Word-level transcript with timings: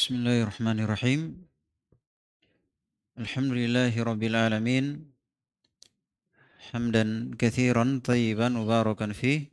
بسم 0.00 0.24
الله 0.24 0.42
الرحمن 0.48 0.78
الرحيم. 0.80 1.20
الحمد 3.20 3.52
لله 3.52 3.92
رب 3.92 4.22
العالمين. 4.22 4.84
حمدا 6.72 7.04
كثيرا 7.36 8.00
طيبا 8.04 8.48
مباركا 8.48 9.12
فيه. 9.12 9.52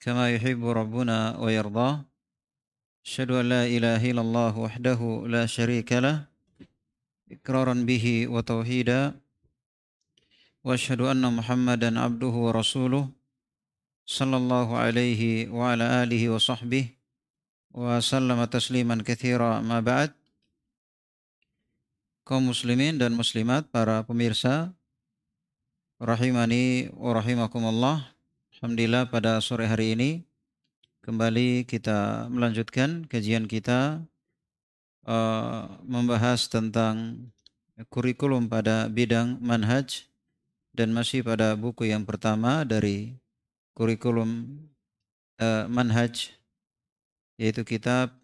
كما 0.00 0.32
يحب 0.32 0.64
ربنا 0.64 1.36
ويرضاه. 1.36 2.04
أشهد 3.04 3.30
أن 3.30 3.44
لا 3.52 3.68
إله 3.68 4.00
إلا 4.00 4.20
الله 4.24 4.52
وحده 4.58 5.00
لا 5.28 5.44
شريك 5.44 5.92
له. 6.00 6.32
إقرارا 7.32 7.74
به 7.84 8.32
وتوحيدا. 8.32 9.20
وأشهد 10.64 11.00
أن 11.12 11.28
محمدا 11.28 12.00
عبده 12.00 12.34
ورسوله 12.48 13.04
صلى 14.06 14.36
الله 14.36 14.68
عليه 14.76 15.52
وعلى 15.52 15.84
آله 16.02 16.22
وصحبه. 16.28 17.01
وسلم 17.77 18.39
تسليما 18.45 18.95
كثيرا 19.05 19.61
ما 19.61 19.79
بعد 19.79 20.11
kaum 22.27 22.51
muslimin 22.51 22.99
dan 22.99 23.15
muslimat 23.15 23.71
para 23.71 24.03
pemirsa 24.03 24.75
rahimani 25.95 26.91
wa 26.91 27.15
rahimakumullah 27.15 28.03
Alhamdulillah 28.51 29.07
pada 29.07 29.39
sore 29.39 29.63
hari 29.63 29.95
ini 29.95 30.09
kembali 31.07 31.63
kita 31.63 32.27
melanjutkan 32.27 33.07
kajian 33.07 33.47
kita 33.47 34.03
uh, 35.07 35.71
membahas 35.87 36.51
tentang 36.51 37.31
kurikulum 37.87 38.51
pada 38.51 38.91
bidang 38.91 39.39
manhaj 39.39 40.03
dan 40.75 40.91
masih 40.91 41.23
pada 41.23 41.55
buku 41.55 41.87
yang 41.87 42.03
pertama 42.03 42.67
dari 42.67 43.15
kurikulum 43.71 44.51
uh, 45.39 45.63
manhaj 45.71 46.35
yaitu 47.42 47.66
kitab 47.66 48.14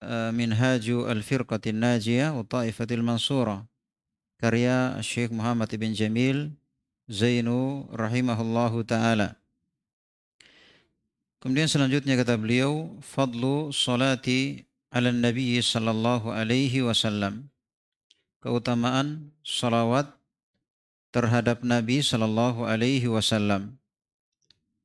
uh, 0.00 0.32
Minhaju 0.32 1.04
Al-Firqatin 1.12 1.76
Najiyah 1.76 2.32
wa 2.32 2.40
Ta'ifatil 2.40 3.04
Mansura 3.04 3.68
karya 4.40 4.96
Syekh 5.04 5.28
Muhammad 5.28 5.68
bin 5.76 5.92
Jamil 5.92 6.56
Zainu 7.08 7.88
rahimahullahu 7.92 8.84
taala. 8.84 9.36
Kemudian 11.40 11.64
selanjutnya 11.70 12.20
kata 12.20 12.36
beliau 12.36 13.00
fadlu 13.00 13.72
salati 13.72 14.68
ala 14.92 15.08
nabi 15.08 15.56
sallallahu 15.60 16.28
alaihi 16.28 16.84
wasallam. 16.84 17.48
Keutamaan 18.44 19.32
salawat 19.40 20.12
terhadap 21.10 21.64
Nabi 21.64 22.04
sallallahu 22.04 22.68
alaihi 22.68 23.08
wasallam. 23.08 23.77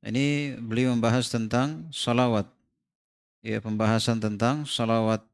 Ini 0.04 0.60
beliau 0.60 0.92
membahas 0.92 1.32
tentang 1.32 1.88
salawat. 1.88 2.44
Ya, 3.40 3.60
pembahasan 3.64 4.20
tentang 4.20 4.68
salawat 4.68 5.24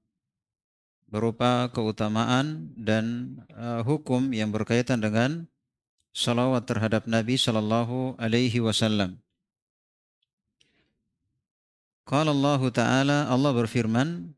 berupa 1.11 1.67
keutamaan 1.75 2.71
dan 2.79 3.35
uh, 3.51 3.83
hukum 3.83 4.31
yang 4.31 4.55
berkaitan 4.55 5.03
dengan 5.03 5.51
salawat 6.15 6.71
terhadap 6.71 7.11
Nabi 7.11 7.35
sallallahu 7.35 8.15
alaihi 8.23 8.63
wasallam. 8.63 9.19
Qala 12.07 12.31
Allah 12.35 12.63
Ta'ala 12.71 13.19
Allah 13.31 13.53
berfirman 13.55 14.35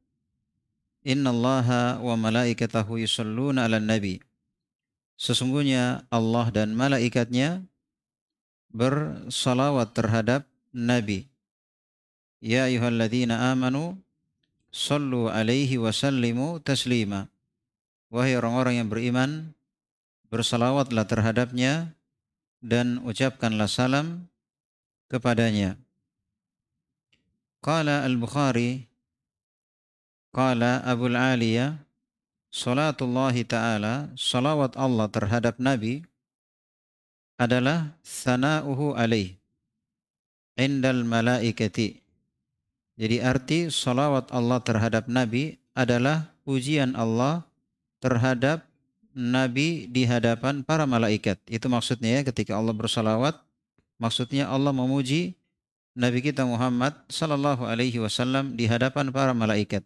Inna 1.08 1.32
Allah 1.32 1.96
wa 2.04 2.14
malaikatahu 2.20 3.00
yusalluna 3.00 3.64
ala 3.64 3.80
nabi 3.80 4.20
Sesungguhnya 5.16 6.04
Allah 6.12 6.52
dan 6.52 6.76
malaikatnya 6.76 7.64
bersalawat 8.72 9.92
terhadap 9.92 10.48
Nabi. 10.72 11.28
Ya 12.42 12.66
ayuhalladzina 12.66 13.52
amanu 13.52 14.00
sallu 14.72 15.28
alaihi 15.28 15.78
wa 15.78 15.92
sallimu 15.92 16.58
taslima. 16.58 17.28
Wahai 18.08 18.36
orang-orang 18.36 18.82
yang 18.82 18.88
beriman, 18.92 19.52
bersalawatlah 20.32 21.04
terhadapnya 21.08 21.92
dan 22.64 23.00
ucapkanlah 23.04 23.68
salam 23.68 24.28
kepadanya. 25.08 25.76
Qala 27.62 28.02
al-Bukhari 28.02 28.90
Qala 30.34 30.82
Abu 30.82 31.12
Aliyah 31.12 31.78
Salatullahi 32.50 33.46
ta'ala 33.46 34.10
Salawat 34.18 34.74
Allah 34.74 35.06
terhadap 35.06 35.62
Nabi 35.62 36.02
adalah 37.42 37.90
sana'uhu 38.06 38.94
alaih 38.94 39.34
indal 40.54 41.02
malaikati. 41.02 41.98
Jadi 42.94 43.18
arti 43.18 43.58
salawat 43.66 44.30
Allah 44.30 44.62
terhadap 44.62 45.10
Nabi 45.10 45.58
adalah 45.74 46.30
pujian 46.46 46.94
Allah 46.94 47.42
terhadap 47.98 48.62
Nabi 49.12 49.90
di 49.90 50.06
hadapan 50.06 50.62
para 50.62 50.86
malaikat. 50.86 51.40
Itu 51.50 51.66
maksudnya 51.66 52.20
ya 52.20 52.22
ketika 52.22 52.54
Allah 52.54 52.70
bersalawat, 52.70 53.34
maksudnya 53.98 54.46
Allah 54.46 54.70
memuji 54.70 55.34
Nabi 55.98 56.24
kita 56.24 56.46
Muhammad 56.46 56.96
sallallahu 57.10 57.68
alaihi 57.68 58.00
wasallam 58.00 58.54
di 58.54 58.64
hadapan 58.70 59.10
para 59.10 59.34
malaikat. 59.36 59.84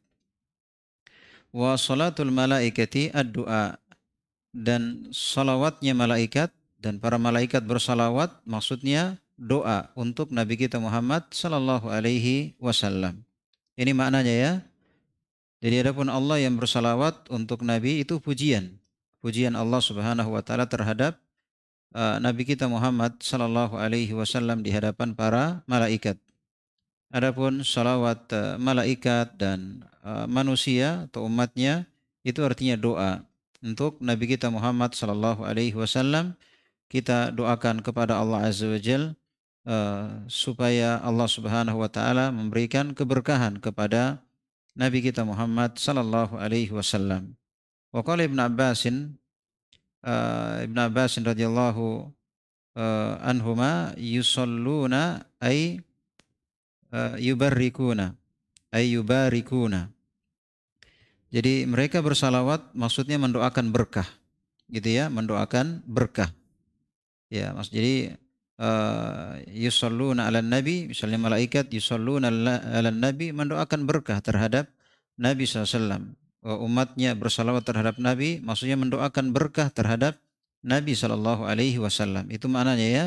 Wa 1.50 1.74
salatul 1.80 2.30
malaikati 2.30 3.10
ad-du'a 3.16 3.80
dan 4.52 5.08
salawatnya 5.10 5.96
malaikat 5.96 6.52
dan 6.80 7.00
para 7.00 7.16
malaikat 7.16 7.64
bersalawat 7.64 8.32
maksudnya 8.44 9.16
doa 9.36 9.92
untuk 9.96 10.32
Nabi 10.32 10.56
kita 10.56 10.80
Muhammad 10.80 11.28
sallallahu 11.32 11.92
alaihi 11.92 12.56
wasallam. 12.60 13.24
Ini 13.76 13.92
maknanya 13.92 14.34
ya. 14.34 14.52
Jadi 15.60 15.84
adapun 15.84 16.08
Allah 16.08 16.40
yang 16.40 16.56
bersalawat 16.56 17.28
untuk 17.28 17.64
Nabi 17.64 18.00
itu 18.04 18.20
pujian. 18.20 18.76
Pujian 19.20 19.56
Allah 19.56 19.80
Subhanahu 19.80 20.32
wa 20.36 20.40
taala 20.44 20.68
terhadap 20.68 21.20
uh, 21.92 22.16
Nabi 22.20 22.48
kita 22.48 22.68
Muhammad 22.68 23.20
sallallahu 23.20 23.76
alaihi 23.76 24.12
wasallam 24.16 24.64
di 24.64 24.72
hadapan 24.72 25.12
para 25.12 25.64
malaikat. 25.68 26.16
Adapun 27.12 27.64
salawat 27.64 28.28
uh, 28.32 28.56
malaikat 28.60 29.36
dan 29.40 29.84
uh, 30.04 30.28
manusia 30.28 31.08
atau 31.08 31.28
umatnya 31.28 31.88
itu 32.26 32.40
artinya 32.44 32.76
doa 32.76 33.12
untuk 33.64 34.00
Nabi 34.04 34.36
kita 34.36 34.52
Muhammad 34.52 34.92
sallallahu 34.92 35.44
alaihi 35.44 35.76
wasallam 35.76 36.36
kita 36.86 37.34
doakan 37.34 37.82
kepada 37.82 38.18
Allah 38.18 38.46
Azza 38.46 38.70
wa 38.70 38.78
Jal 38.78 39.18
uh, 39.66 40.22
supaya 40.30 41.02
Allah 41.02 41.28
Subhanahu 41.28 41.82
wa 41.82 41.90
taala 41.90 42.30
memberikan 42.30 42.94
keberkahan 42.94 43.58
kepada 43.58 44.22
Nabi 44.76 45.00
kita 45.00 45.24
Muhammad 45.24 45.80
sallallahu 45.80 46.36
alaihi 46.36 46.70
wasallam. 46.70 47.34
Wa 47.90 48.04
qala 48.04 48.28
Ibnu 48.28 48.38
Abbas 48.38 48.86
uh, 48.86 48.92
Ibnu 50.62 50.78
Abbas 50.78 51.16
radhiyallahu 51.18 52.12
uh, 52.76 53.12
anhuma 53.24 53.96
yusalluna 53.96 55.24
ay 55.40 55.80
uh, 56.92 57.16
yubarrikuna 57.16 58.14
ay 58.76 58.92
yubarikuna. 58.98 59.88
Jadi 61.32 61.66
mereka 61.66 62.04
bersalawat 62.04 62.70
maksudnya 62.76 63.16
mendoakan 63.16 63.72
berkah. 63.72 64.06
Gitu 64.68 64.98
ya, 65.00 65.08
mendoakan 65.08 65.82
berkah. 65.88 66.30
Ya, 67.26 67.50
maksud 67.50 67.74
jadi 67.74 68.14
uh, 68.62 69.42
yusalluna 69.50 70.30
ala 70.30 70.42
nabi, 70.42 70.90
misalnya 70.90 71.18
malaikat 71.18 71.70
yusalluna 71.74 72.30
ala 72.30 72.90
nabi 72.94 73.34
mendoakan 73.34 73.86
berkah 73.86 74.22
terhadap 74.22 74.70
Nabi 75.16 75.48
SAW. 75.48 76.12
Umatnya 76.46 77.18
bersalawat 77.18 77.66
terhadap 77.66 77.98
Nabi, 77.98 78.38
maksudnya 78.38 78.78
mendoakan 78.78 79.34
berkah 79.34 79.66
terhadap 79.72 80.14
Nabi 80.62 80.94
Shallallahu 80.94 81.42
Alaihi 81.42 81.80
Wasallam. 81.82 82.30
Itu 82.30 82.46
maknanya 82.46 82.86
ya. 82.86 83.06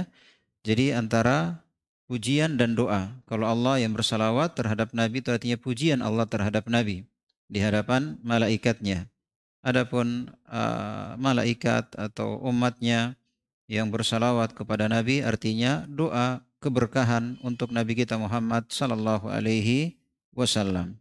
Jadi 0.63 0.91
antara 0.91 1.63
pujian 2.08 2.59
dan 2.59 2.75
doa. 2.75 3.16
Kalau 3.28 3.47
Allah 3.47 3.79
yang 3.79 3.96
bersalawat 3.96 4.59
terhadap 4.59 4.91
Nabi 4.91 5.24
itu 5.24 5.31
artinya 5.31 5.56
pujian 5.56 6.03
Allah 6.03 6.28
terhadap 6.28 6.68
Nabi 6.68 7.08
di 7.47 7.59
hadapan 7.63 8.20
malaikatnya. 8.23 9.08
Adapun 9.64 10.32
uh, 10.47 11.20
malaikat 11.20 11.96
atau 11.96 12.40
umatnya 12.43 13.18
yang 13.69 13.93
bersalawat 13.93 14.57
kepada 14.57 14.89
Nabi 14.89 15.21
artinya 15.21 15.85
doa 15.85 16.41
keberkahan 16.57 17.37
untuk 17.45 17.69
Nabi 17.69 17.93
kita 17.93 18.17
Muhammad 18.17 18.67
sallallahu 18.73 19.29
alaihi 19.29 20.01
wasallam. 20.33 20.97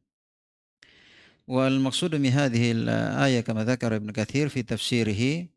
Wal 1.49 1.81
maksud 1.81 2.13
min 2.21 2.29
hadhihi 2.29 2.85
al-ayah 2.85 3.41
kama 3.41 3.65
dzakara 3.65 3.97
Ibnu 3.97 4.13
Katsir 4.13 4.53
fi 4.53 4.61
tafsirih 4.61 5.49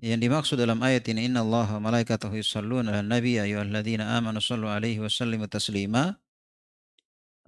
yang 0.00 0.20
dimaksud 0.20 0.56
dalam 0.56 0.80
ayat 0.80 1.04
ini 1.12 1.28
inna 1.28 1.44
Allah 1.44 1.76
wa 1.76 1.92
malaikatahu 1.92 2.36
yusalluna 2.36 2.92
'alan 2.92 3.08
nabi 3.08 3.40
ya 3.40 3.48
ayyuhalladzina 3.48 4.16
amanu 4.16 4.44
sallu 4.44 4.68
alaihi 4.68 5.00
wa 5.00 5.08
sallimu 5.08 5.48
taslima 5.48 6.20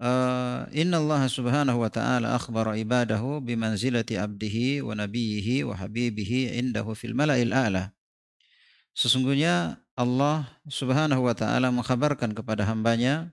uh, 0.01 0.65
inna 0.73 0.97
Allah 0.97 1.29
subhanahu 1.29 1.85
wa 1.85 1.93
ta'ala 1.93 2.33
akhbara 2.33 2.73
ibadahu 2.81 3.45
bimanzilati 3.45 4.17
abdihi 4.17 4.81
wa 4.81 4.97
nabiyhi 4.97 5.69
wa 5.69 5.77
habibihi 5.77 6.57
indahu 6.57 6.97
fil 6.97 7.13
mala'il 7.13 7.53
a'la 7.53 7.93
Sesungguhnya 8.99 9.79
Allah 9.95 10.51
Subhanahu 10.67 11.23
wa 11.23 11.35
taala 11.39 11.71
mengkhabarkan 11.71 12.35
kepada 12.35 12.67
hambanya 12.67 13.31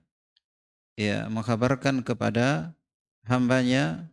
ya 0.94 1.26
mengkhabarkan 1.26 2.06
kepada 2.06 2.70
hambanya 3.26 4.06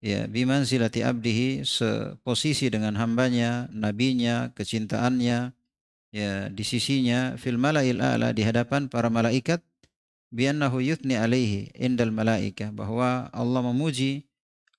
ya 0.00 0.24
biman 0.24 0.64
silati 0.64 1.04
abdihi 1.04 1.68
seposisi 1.68 2.72
dengan 2.72 2.96
hambanya, 2.96 3.68
nabinya, 3.68 4.56
kecintaannya 4.56 5.52
ya 6.16 6.32
di 6.48 6.64
sisinya 6.64 7.36
fil 7.36 7.60
malail 7.60 8.00
a'la 8.00 8.32
di 8.32 8.40
hadapan 8.40 8.88
para 8.88 9.12
malaikat 9.12 9.60
biannahu 10.32 10.80
yuthni 10.80 11.20
alaihi 11.20 11.76
indal 11.76 12.08
malaika 12.08 12.72
bahwa 12.72 13.28
Allah 13.36 13.60
memuji 13.68 14.24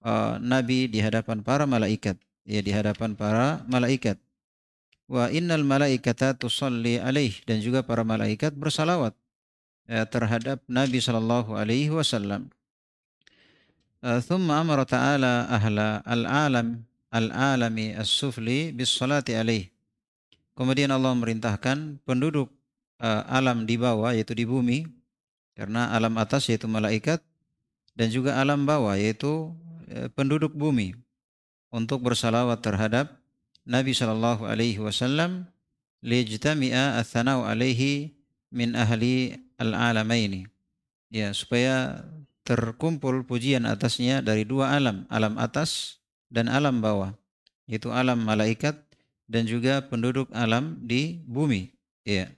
uh, 0.01 0.41
nabi 0.41 0.89
di 0.89 0.97
hadapan 0.97 1.45
para 1.45 1.69
malaikat 1.69 2.17
ya 2.41 2.59
di 2.65 2.73
hadapan 2.73 3.13
para 3.13 3.61
malaikat 3.69 4.17
wa 5.11 5.27
innal 5.27 5.67
malaikata 5.67 6.31
tusalli 6.31 6.95
alaih 6.95 7.35
dan 7.43 7.59
juga 7.59 7.83
para 7.83 8.07
malaikat 8.07 8.55
bersalawat 8.55 9.11
eh, 9.91 10.07
terhadap 10.07 10.63
Nabi 10.71 11.03
Shallallahu 11.03 11.51
alaihi 11.51 11.91
wasallam. 11.91 12.47
Eh, 13.99 14.23
thumma 14.23 14.63
amara 14.63 14.87
ta'ala 14.87 15.51
ahla 15.51 15.99
al-alam 16.07 16.87
al-alami 17.11 17.91
as-sufli 17.91 18.71
bis 18.71 18.95
salati 18.95 19.35
alaih. 19.35 19.67
Kemudian 20.55 20.87
Allah 20.95 21.11
merintahkan 21.11 21.99
penduduk 22.07 22.47
eh, 23.03 23.21
alam 23.27 23.67
di 23.67 23.75
bawah 23.75 24.15
yaitu 24.15 24.31
di 24.31 24.47
bumi 24.47 24.87
karena 25.59 25.91
alam 25.91 26.15
atas 26.15 26.47
yaitu 26.47 26.71
malaikat 26.71 27.19
dan 27.99 28.07
juga 28.07 28.39
alam 28.39 28.63
bawah 28.63 28.95
yaitu 28.95 29.51
penduduk 30.15 30.55
bumi 30.55 30.95
untuk 31.67 31.99
bersalawat 31.99 32.63
terhadap 32.63 33.20
Nabi 33.67 33.93
sallallahu 33.93 34.47
alaihi 34.47 34.81
wasallam 34.81 35.45
lijtami'a 36.01 36.97
athanau 36.97 37.45
alaihi 37.45 38.17
min 38.49 38.73
ahli 38.73 39.37
al-alamaini 39.61 40.49
ya 41.13 41.29
supaya 41.35 42.01
terkumpul 42.47 43.21
pujian 43.27 43.67
atasnya 43.69 44.23
dari 44.23 44.47
dua 44.47 44.73
alam, 44.73 45.05
alam 45.11 45.37
atas 45.37 46.01
dan 46.31 46.49
alam 46.49 46.81
bawah, 46.81 47.13
yaitu 47.69 47.93
alam 47.93 48.17
malaikat 48.23 48.79
dan 49.29 49.45
juga 49.45 49.83
penduduk 49.85 50.27
alam 50.33 50.79
di 50.81 51.21
bumi. 51.27 51.69
Ya. 52.03 52.33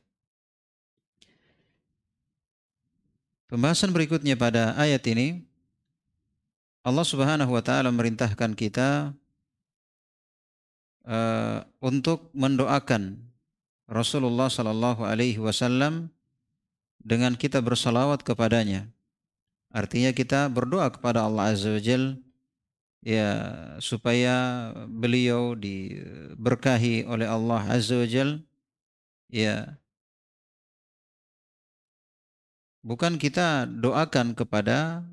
Pembahasan 3.48 3.94
berikutnya 3.94 4.34
pada 4.34 4.74
ayat 4.76 5.06
ini 5.08 5.46
Allah 6.84 7.06
Subhanahu 7.08 7.54
wa 7.54 7.64
taala 7.64 7.94
merintahkan 7.94 8.58
kita 8.58 9.16
uh, 11.08 11.64
untuk 11.84 12.32
mendoakan 12.36 13.20
Rasulullah 13.88 14.48
sallallahu 14.48 15.04
alaihi 15.04 15.40
wasallam 15.40 16.10
dengan 17.04 17.36
kita 17.36 17.60
bersalawat 17.60 18.24
kepadanya. 18.24 18.88
Artinya 19.74 20.16
kita 20.16 20.48
berdoa 20.48 20.88
kepada 20.94 21.26
Allah 21.28 21.52
Azza 21.52 21.74
wa 21.74 21.82
Jal 21.82 22.22
ya 23.04 23.30
supaya 23.84 24.70
beliau 24.88 25.58
diberkahi 25.58 27.04
oleh 27.10 27.28
Allah 27.28 27.62
Azza 27.68 28.00
wa 28.00 28.08
Jal 28.08 28.40
ya. 29.28 29.76
Bukan 32.84 33.16
kita 33.16 33.64
doakan 33.68 34.36
kepada 34.36 35.08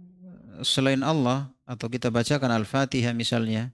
selain 0.63 1.07
Allah 1.07 1.55
atau 1.65 1.87
kita 1.87 2.11
bacakan 2.11 2.51
Al-Fatihah 2.51 3.15
misalnya 3.15 3.71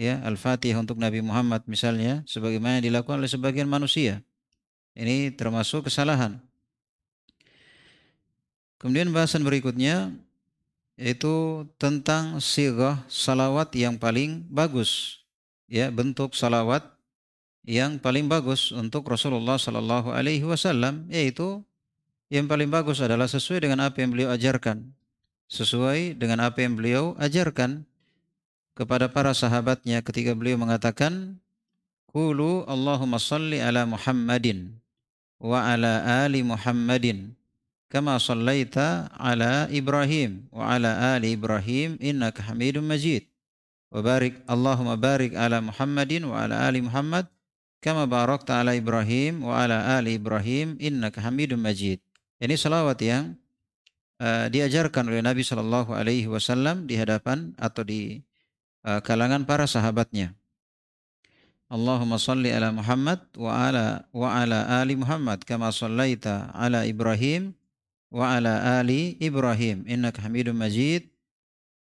ya 0.00 0.24
Al-Fatihah 0.24 0.80
untuk 0.80 0.96
Nabi 0.96 1.20
Muhammad 1.20 1.68
misalnya 1.68 2.24
sebagaimana 2.24 2.80
dilakukan 2.80 3.20
oleh 3.20 3.28
sebagian 3.28 3.68
manusia. 3.68 4.24
Ini 4.96 5.36
termasuk 5.36 5.92
kesalahan. 5.92 6.40
Kemudian 8.80 9.12
bahasan 9.12 9.44
berikutnya 9.44 10.16
yaitu 10.96 11.68
tentang 11.76 12.40
sirah 12.40 13.04
salawat 13.12 13.76
yang 13.76 14.00
paling 14.00 14.48
bagus. 14.48 15.20
Ya, 15.68 15.92
bentuk 15.92 16.32
salawat 16.32 16.82
yang 17.68 18.00
paling 18.00 18.26
bagus 18.26 18.72
untuk 18.72 19.04
Rasulullah 19.06 19.60
Sallallahu 19.60 20.10
Alaihi 20.16 20.42
Wasallam 20.42 21.06
yaitu 21.12 21.60
yang 22.32 22.48
paling 22.48 22.72
bagus 22.72 23.04
adalah 23.04 23.28
sesuai 23.28 23.68
dengan 23.68 23.84
apa 23.84 24.00
yang 24.02 24.10
beliau 24.16 24.32
ajarkan, 24.32 24.96
sesuai 25.46 26.16
dengan 26.16 26.42
apa 26.48 26.58
yang 26.64 26.74
beliau 26.74 27.14
ajarkan 27.20 27.86
kepada 28.80 29.12
para 29.12 29.36
sahabatnya 29.36 30.00
ketika 30.00 30.32
beliau 30.32 30.56
mengatakan, 30.56 31.36
"Qulu 32.08 32.64
Allahumma 32.64 33.20
salli 33.20 33.60
ala 33.60 33.84
Muhammadin 33.84 34.80
wa 35.36 35.60
ala 35.68 36.24
ali 36.24 36.40
Muhammadin." 36.40 37.36
kama 37.90 38.16
sallaita 38.22 39.10
ala 39.18 39.66
Ibrahim 39.68 40.46
wa 40.54 40.70
ala 40.70 41.18
ali 41.18 41.34
Ibrahim 41.34 41.98
innaka 41.98 42.46
Hamidum 42.46 42.86
Majid. 42.86 43.26
Wa 43.90 43.98
barik 44.00 44.38
Allahumma 44.46 44.94
barik 44.94 45.34
ala 45.34 45.58
Muhammadin 45.58 46.22
wa 46.30 46.46
ala 46.46 46.70
ali 46.70 46.86
Muhammad 46.86 47.26
kama 47.82 48.06
barakta 48.06 48.62
ala 48.62 48.78
Ibrahim 48.78 49.42
wa 49.42 49.58
ala 49.58 49.98
ali 49.98 50.14
Ibrahim 50.14 50.78
innaka 50.78 51.18
Hamidum 51.18 51.58
Majid. 51.58 51.98
Ini 52.38 52.54
salawat 52.54 53.02
yang 53.02 53.34
uh, 54.22 54.46
diajarkan 54.46 55.10
oleh 55.10 55.20
Nabi 55.20 55.42
Shallallahu 55.42 55.90
Alaihi 55.90 56.30
Wasallam 56.30 56.86
di 56.86 56.94
hadapan 56.94 57.52
atau 57.58 57.82
di 57.82 58.22
uh, 58.84 59.00
kalangan 59.04 59.44
para 59.44 59.64
sahabatnya. 59.64 60.32
Allahumma 61.70 62.18
salli 62.18 62.50
ala 62.50 62.74
Muhammad 62.74 63.22
wa 63.38 63.54
ala 63.54 64.02
wa 64.10 64.34
ala 64.34 64.82
ali 64.82 64.98
Muhammad 64.98 65.46
kama 65.46 65.70
sallaita 65.70 66.50
ala 66.50 66.82
Ibrahim 66.82 67.54
wa 68.10 68.26
ala 68.26 68.82
ali 68.82 69.14
Ibrahim 69.22 69.86
innaka 69.86 70.18
Hamidum 70.26 70.58
Majid 70.58 71.06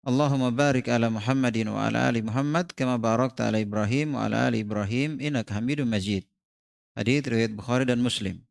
Allahumma 0.03 0.51
barik 0.51 0.91
ala 0.91 1.07
Muhammadin 1.07 1.71
wa 1.71 1.87
ala 1.87 2.11
ali 2.11 2.19
Muhammad 2.19 2.75
kama 2.75 2.99
barakta 2.99 3.47
ala 3.47 3.55
Ibrahim 3.55 4.19
wa 4.19 4.27
ala 4.27 4.51
ali 4.51 4.59
Ibrahim 4.59 5.15
innaka 5.23 5.55
Hamidum 5.55 5.87
Majid. 5.87 6.27
Hadis 6.91 7.23
riwayat 7.23 7.55
Bukhari 7.55 7.87
dan 7.87 8.03
Muslim. 8.03 8.43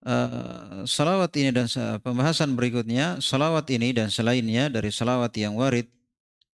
Uh, 0.00 0.88
salawat 0.88 1.32
ini 1.36 1.52
dan 1.52 1.68
pembahasan 2.00 2.56
berikutnya 2.56 3.20
salawat 3.20 3.68
ini 3.68 3.92
dan 3.92 4.08
selainnya 4.08 4.72
dari 4.72 4.88
salawat 4.88 5.32
yang 5.36 5.60
warid 5.60 5.92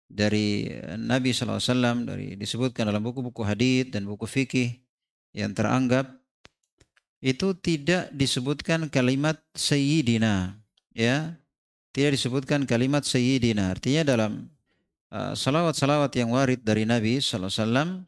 dari 0.09 0.69
Nabi 1.01 1.33
SAW 1.35 2.07
dari 2.07 2.37
disebutkan 2.39 2.87
dalam 2.87 3.03
buku-buku 3.03 3.43
hadis 3.43 3.91
dan 3.91 4.05
buku 4.05 4.29
fikih 4.29 4.79
yang 5.35 5.51
teranggap 5.51 6.07
itu 7.25 7.57
tidak 7.57 8.13
disebutkan 8.13 8.93
kalimat 8.93 9.41
sayyidina 9.57 10.61
ya. 10.93 11.41
Tidak 11.95 12.11
disebutkan 12.11 12.67
kalimat 12.67 13.07
sayyidina. 13.07 13.71
Artinya 13.71 14.03
dalam 14.03 14.51
uh, 15.15 15.33
salawat-salawat 15.33 16.11
yang 16.19 16.35
warid 16.35 16.61
dari 16.61 16.85
Nabi 16.85 17.23
wasallam 17.23 18.05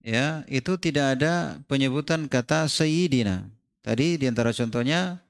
ya 0.00 0.46
itu 0.48 0.78
tidak 0.80 1.20
ada 1.20 1.60
penyebutan 1.68 2.30
kata 2.32 2.64
sayyidina. 2.70 3.44
Tadi 3.84 4.16
di 4.16 4.24
antara 4.24 4.56
contohnya 4.56 5.20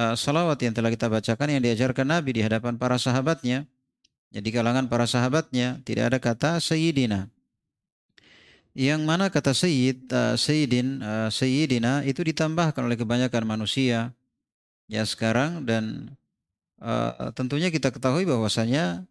uh, 0.00 0.18
salawat 0.18 0.58
yang 0.64 0.74
telah 0.74 0.90
kita 0.90 1.06
bacakan 1.06 1.48
yang 1.54 1.62
diajarkan 1.62 2.10
Nabi 2.10 2.34
di 2.34 2.42
hadapan 2.42 2.74
para 2.74 2.98
sahabatnya 2.98 3.70
jadi 4.34 4.48
kalangan 4.52 4.86
para 4.86 5.08
sahabatnya 5.08 5.80
tidak 5.84 6.14
ada 6.14 6.18
kata 6.20 6.60
sayyidina 6.60 7.28
yang 8.78 9.02
mana 9.02 9.26
kata 9.26 9.58
Sayyid, 9.58 10.06
uh, 10.14 10.38
Sayyidin, 10.38 11.02
uh, 11.02 11.26
Sayyidina 11.34 12.06
itu 12.06 12.22
ditambahkan 12.22 12.78
oleh 12.78 12.94
kebanyakan 12.94 13.42
manusia 13.42 14.14
ya 14.86 15.02
sekarang 15.02 15.66
dan 15.66 16.14
uh, 16.78 17.34
tentunya 17.34 17.74
kita 17.74 17.90
ketahui 17.90 18.22
bahwasanya 18.22 19.02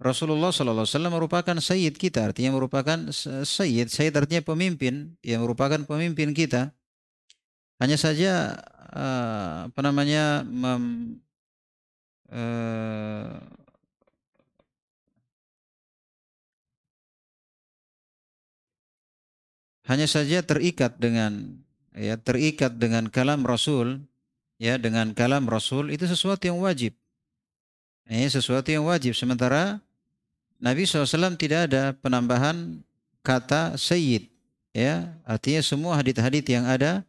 Rasulullah 0.00 0.48
SAW 0.48 0.86
merupakan 1.12 1.52
Sayyid 1.58 2.00
kita, 2.00 2.32
artinya 2.32 2.56
merupakan 2.56 3.12
Sayyid. 3.44 3.92
Sayyid 3.92 4.16
artinya 4.16 4.40
pemimpin, 4.40 5.12
yang 5.20 5.44
merupakan 5.44 5.76
pemimpin 5.84 6.32
kita. 6.32 6.72
Hanya 7.76 8.00
saja 8.00 8.56
uh, 8.96 9.68
apa 9.68 9.80
namanya 9.84 10.40
mem, 10.46 11.16
uh, 12.32 13.44
hanya 19.90 20.06
saja 20.06 20.38
terikat 20.46 20.94
dengan 21.02 21.58
ya 21.90 22.14
terikat 22.14 22.78
dengan 22.78 23.10
kalam 23.10 23.42
Rasul 23.42 24.06
ya 24.62 24.78
dengan 24.78 25.10
kalam 25.10 25.50
Rasul 25.50 25.90
itu 25.90 26.06
sesuatu 26.06 26.46
yang 26.46 26.62
wajib. 26.62 26.94
Ini 28.06 28.30
sesuatu 28.30 28.70
yang 28.70 28.86
wajib. 28.86 29.18
Sementara 29.18 29.82
Nabi 30.62 30.86
SAW 30.86 31.34
tidak 31.34 31.70
ada 31.70 31.90
penambahan 31.98 32.78
kata 33.26 33.74
sayyid 33.74 34.30
ya. 34.70 35.10
Artinya 35.26 35.62
semua 35.66 35.98
hadit-hadit 35.98 36.46
yang 36.46 36.70
ada 36.70 37.02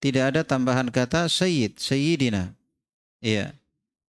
tidak 0.00 0.32
ada 0.32 0.40
tambahan 0.40 0.88
kata 0.88 1.28
sayyid 1.28 1.76
sayyidina. 1.76 2.56
Ya 3.20 3.52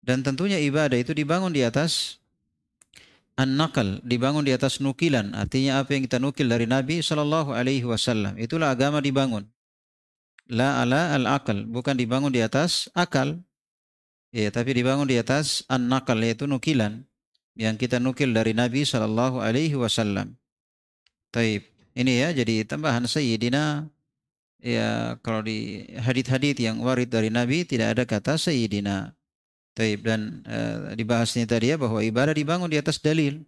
dan 0.09 0.25
tentunya 0.25 0.57
ibadah 0.57 0.97
itu 0.97 1.13
dibangun 1.13 1.53
di 1.53 1.61
atas 1.61 2.17
an-nakal 3.39 4.03
dibangun 4.03 4.43
di 4.43 4.51
atas 4.51 4.83
nukilan 4.83 5.31
artinya 5.31 5.79
apa 5.79 5.95
yang 5.95 6.03
kita 6.03 6.19
nukil 6.19 6.51
dari 6.51 6.67
Nabi 6.67 6.99
Shallallahu 6.99 7.55
Alaihi 7.55 7.87
Wasallam 7.87 8.35
itulah 8.35 8.75
agama 8.75 8.99
dibangun 8.99 9.47
la 10.51 10.83
ala 10.83 11.15
al 11.15 11.23
akal 11.23 11.63
bukan 11.63 11.95
dibangun 11.95 12.35
di 12.35 12.43
atas 12.43 12.91
akal 12.91 13.39
Ya, 14.29 14.53
tapi 14.53 14.77
dibangun 14.77 15.09
di 15.09 15.17
atas 15.17 15.65
an-naqal 15.65 16.21
yaitu 16.21 16.45
nukilan 16.45 17.01
yang 17.57 17.81
kita 17.81 17.97
nukil 17.97 18.29
dari 18.29 18.53
Nabi 18.53 18.85
Shallallahu 18.85 19.41
alaihi 19.41 19.73
wasallam. 19.73 20.37
Taib. 21.33 21.65
Ini 21.97 22.13
ya 22.23 22.29
jadi 22.31 22.63
tambahan 22.63 23.09
Sayyidina 23.09 23.89
ya 24.61 25.17
kalau 25.25 25.41
di 25.41 25.89
hadith-hadith 25.97 26.61
yang 26.61 26.77
warid 26.85 27.09
dari 27.09 27.33
Nabi 27.33 27.65
tidak 27.65 27.97
ada 27.97 28.03
kata 28.05 28.37
Sayyidina. 28.37 29.17
Taib 29.77 30.03
dan 30.03 30.43
uh, 30.43 30.91
dibahasnya 30.97 31.47
tadi 31.47 31.71
ya 31.71 31.77
bahwa 31.79 32.03
ibadah 32.03 32.35
dibangun 32.35 32.67
di 32.67 32.77
atas 32.77 32.99
dalil. 32.99 33.45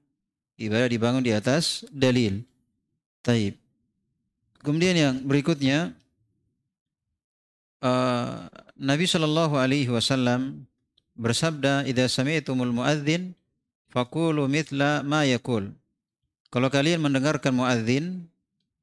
Ibadah 0.55 0.87
dibangun 0.87 1.23
di 1.25 1.33
atas 1.33 1.83
dalil. 1.89 2.45
Taib. 3.25 3.57
Kemudian 4.61 4.93
yang 4.93 5.15
berikutnya 5.25 5.97
uh, 7.81 8.45
Nabi 8.77 9.05
Shallallahu 9.09 9.57
Alaihi 9.57 9.89
Wasallam 9.89 10.69
bersabda, 11.17 11.85
"Idza 11.89 12.07
sami'tumul 12.07 12.73
muadzin, 12.73 13.33
faqulu 13.89 14.45
mithla 14.45 15.01
ma 15.01 15.25
yaqul." 15.25 15.73
Kalau 16.51 16.67
kalian 16.69 17.01
mendengarkan 17.01 17.55
muadzin, 17.55 18.27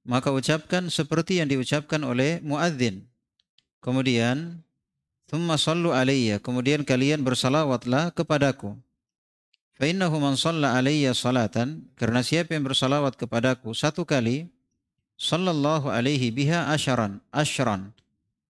maka 0.08 0.32
ucapkan 0.32 0.88
seperti 0.88 1.38
yang 1.38 1.52
diucapkan 1.52 2.00
oleh 2.00 2.40
muadzin. 2.40 3.04
Kemudian, 3.84 4.64
"Tsumma 5.28 5.60
sallu 5.60 5.92
alayya." 5.92 6.40
Kemudian 6.40 6.82
kalian 6.82 7.20
bersalawatlah 7.20 8.10
kepadaku. 8.16 8.74
Fa 9.78 9.86
innahu 9.86 10.18
man 10.18 10.34
shalla 10.34 10.74
alayya 10.74 11.14
salatan, 11.14 11.86
karena 11.94 12.26
siapa 12.26 12.50
yang 12.50 12.66
bersalawat 12.66 13.14
kepadaku 13.14 13.70
satu 13.78 14.02
kali, 14.02 14.50
sallallahu 15.14 15.86
alaihi 15.86 16.34
biha 16.34 16.74
asharan, 16.74 17.22
ashran. 17.30 17.94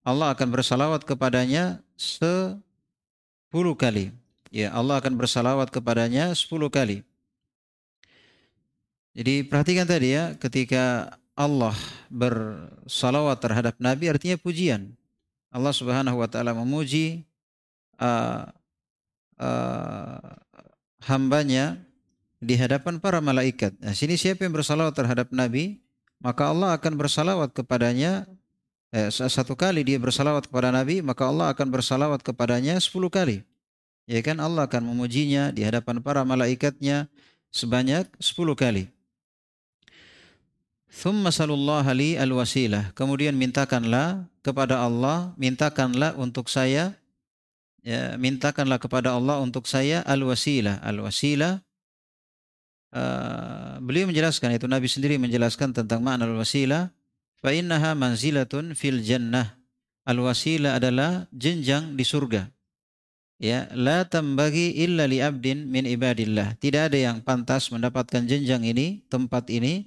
Allah 0.08 0.32
akan 0.32 0.48
bersalawat 0.48 1.04
kepadanya 1.04 1.84
sepuluh 2.00 3.76
kali. 3.76 4.08
Ya, 4.48 4.72
Allah 4.72 4.96
akan 5.04 5.20
bersalawat 5.20 5.68
kepadanya 5.68 6.32
sepuluh 6.32 6.72
kali. 6.72 7.04
Jadi 9.12 9.44
perhatikan 9.44 9.84
tadi 9.84 10.16
ya, 10.16 10.32
ketika 10.40 11.12
Allah 11.36 11.76
bersalawat 12.08 13.36
terhadap 13.38 13.76
Nabi 13.76 14.08
artinya 14.08 14.40
pujian. 14.40 14.97
Allah 15.48 15.72
Subhanahu 15.72 16.20
wa 16.20 16.28
taala 16.28 16.52
memuji 16.52 17.24
uh, 18.00 18.44
uh, 19.40 20.32
hambanya 21.08 21.80
di 22.38 22.54
hadapan 22.54 23.02
para 23.02 23.18
malaikat. 23.18 23.74
Nah, 23.82 23.94
sini 23.94 24.14
siapa 24.14 24.46
yang 24.46 24.54
bersalawat 24.54 24.94
terhadap 24.94 25.28
Nabi, 25.34 25.82
maka 26.22 26.50
Allah 26.50 26.74
akan 26.74 26.94
bersalawat 26.94 27.50
kepadanya 27.50 28.26
eh, 28.94 29.10
satu 29.10 29.58
kali 29.58 29.82
dia 29.82 29.98
bersalawat 29.98 30.46
kepada 30.46 30.70
Nabi, 30.70 31.02
maka 31.02 31.26
Allah 31.26 31.50
akan 31.50 31.66
bersalawat 31.70 32.22
kepadanya 32.22 32.78
sepuluh 32.78 33.10
kali. 33.10 33.42
Ya 34.08 34.22
kan 34.24 34.40
Allah 34.40 34.64
akan 34.64 34.88
memujinya 34.88 35.52
di 35.52 35.66
hadapan 35.66 36.00
para 36.00 36.24
malaikatnya 36.24 37.10
sebanyak 37.52 38.08
sepuluh 38.22 38.56
kali. 38.56 38.88
Thumma 40.88 41.28
salullaha 41.28 41.92
li 41.92 42.16
al-wasilah. 42.16 42.96
Kemudian 42.96 43.36
mintakanlah 43.36 44.24
kepada 44.40 44.80
Allah, 44.80 45.36
mintakanlah 45.36 46.16
untuk 46.16 46.48
saya, 46.48 46.96
ya, 47.84 48.16
mintakanlah 48.16 48.80
kepada 48.80 49.12
Allah 49.12 49.36
untuk 49.44 49.68
saya 49.68 50.00
al-wasilah. 50.08 50.80
Al-wasilah, 50.80 51.60
uh, 52.96 53.76
beliau 53.84 54.08
menjelaskan, 54.08 54.56
itu 54.56 54.64
Nabi 54.64 54.88
sendiri 54.88 55.20
menjelaskan 55.20 55.76
tentang 55.76 56.00
makna 56.00 56.24
al-wasilah. 56.24 56.88
Fa 57.38 57.52
innaha 57.52 57.92
manzilatun 57.92 58.72
fil 58.72 59.04
jannah. 59.04 59.60
Al-wasilah 60.08 60.80
adalah 60.80 61.28
jenjang 61.36 62.00
di 62.00 62.02
surga. 62.02 62.48
Ya, 63.38 63.70
la 63.76 64.02
tambagi 64.02 64.74
illa 64.82 65.06
li 65.06 65.22
abdin 65.22 65.68
min 65.68 65.86
ibadillah. 65.86 66.58
Tidak 66.58 66.90
ada 66.90 66.98
yang 66.98 67.22
pantas 67.22 67.70
mendapatkan 67.70 68.26
jenjang 68.26 68.66
ini, 68.66 69.04
tempat 69.06 69.46
ini 69.52 69.86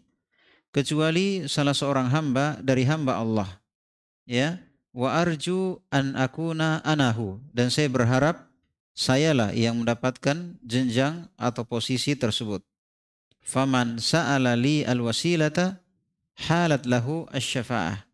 kecuali 0.71 1.45
salah 1.45 1.75
seorang 1.75 2.09
hamba 2.09 2.57
dari 2.63 2.87
hamba 2.87 3.19
Allah. 3.19 3.49
Ya, 4.25 4.63
wa 4.95 5.11
arju 5.11 5.79
an 5.91 6.15
akuna 6.15 6.79
anahu 6.87 7.39
dan 7.51 7.67
saya 7.67 7.91
berharap 7.91 8.47
sayalah 8.95 9.51
yang 9.55 9.79
mendapatkan 9.83 10.55
jenjang 10.63 11.27
atau 11.35 11.63
posisi 11.67 12.15
tersebut. 12.15 12.63
Faman 13.41 13.99
sa'ala 13.99 14.55
li 14.55 14.87
al-wasilata 14.87 15.81
halat 16.47 16.87
lahu 16.87 17.27
asyafa'ah. 17.31 18.07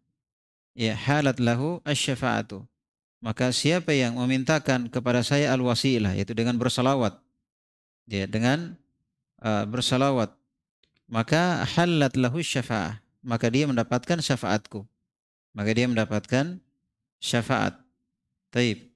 Ya, 0.78 0.94
halat 0.94 1.42
lahu 1.42 1.84
asyafa'atu. 1.84 2.64
Maka 3.18 3.50
siapa 3.50 3.98
yang 3.98 4.16
memintakan 4.22 4.88
kepada 4.94 5.26
saya 5.26 5.52
al-wasilah 5.58 6.14
yaitu 6.14 6.38
dengan 6.38 6.56
bersalawat. 6.56 7.18
Ya, 8.08 8.24
dengan 8.30 8.80
uh, 9.44 9.68
bersalawat 9.68 10.32
maka 11.08 11.64
halat 11.76 12.14
lahu 12.20 12.44
syafa'ah. 12.44 13.00
Maka 13.24 13.52
dia 13.52 13.68
mendapatkan 13.68 14.22
syafaatku. 14.24 14.88
Maka 15.52 15.70
dia 15.74 15.88
mendapatkan 15.90 16.62
syafaat. 17.20 17.76
Taib. 18.54 18.88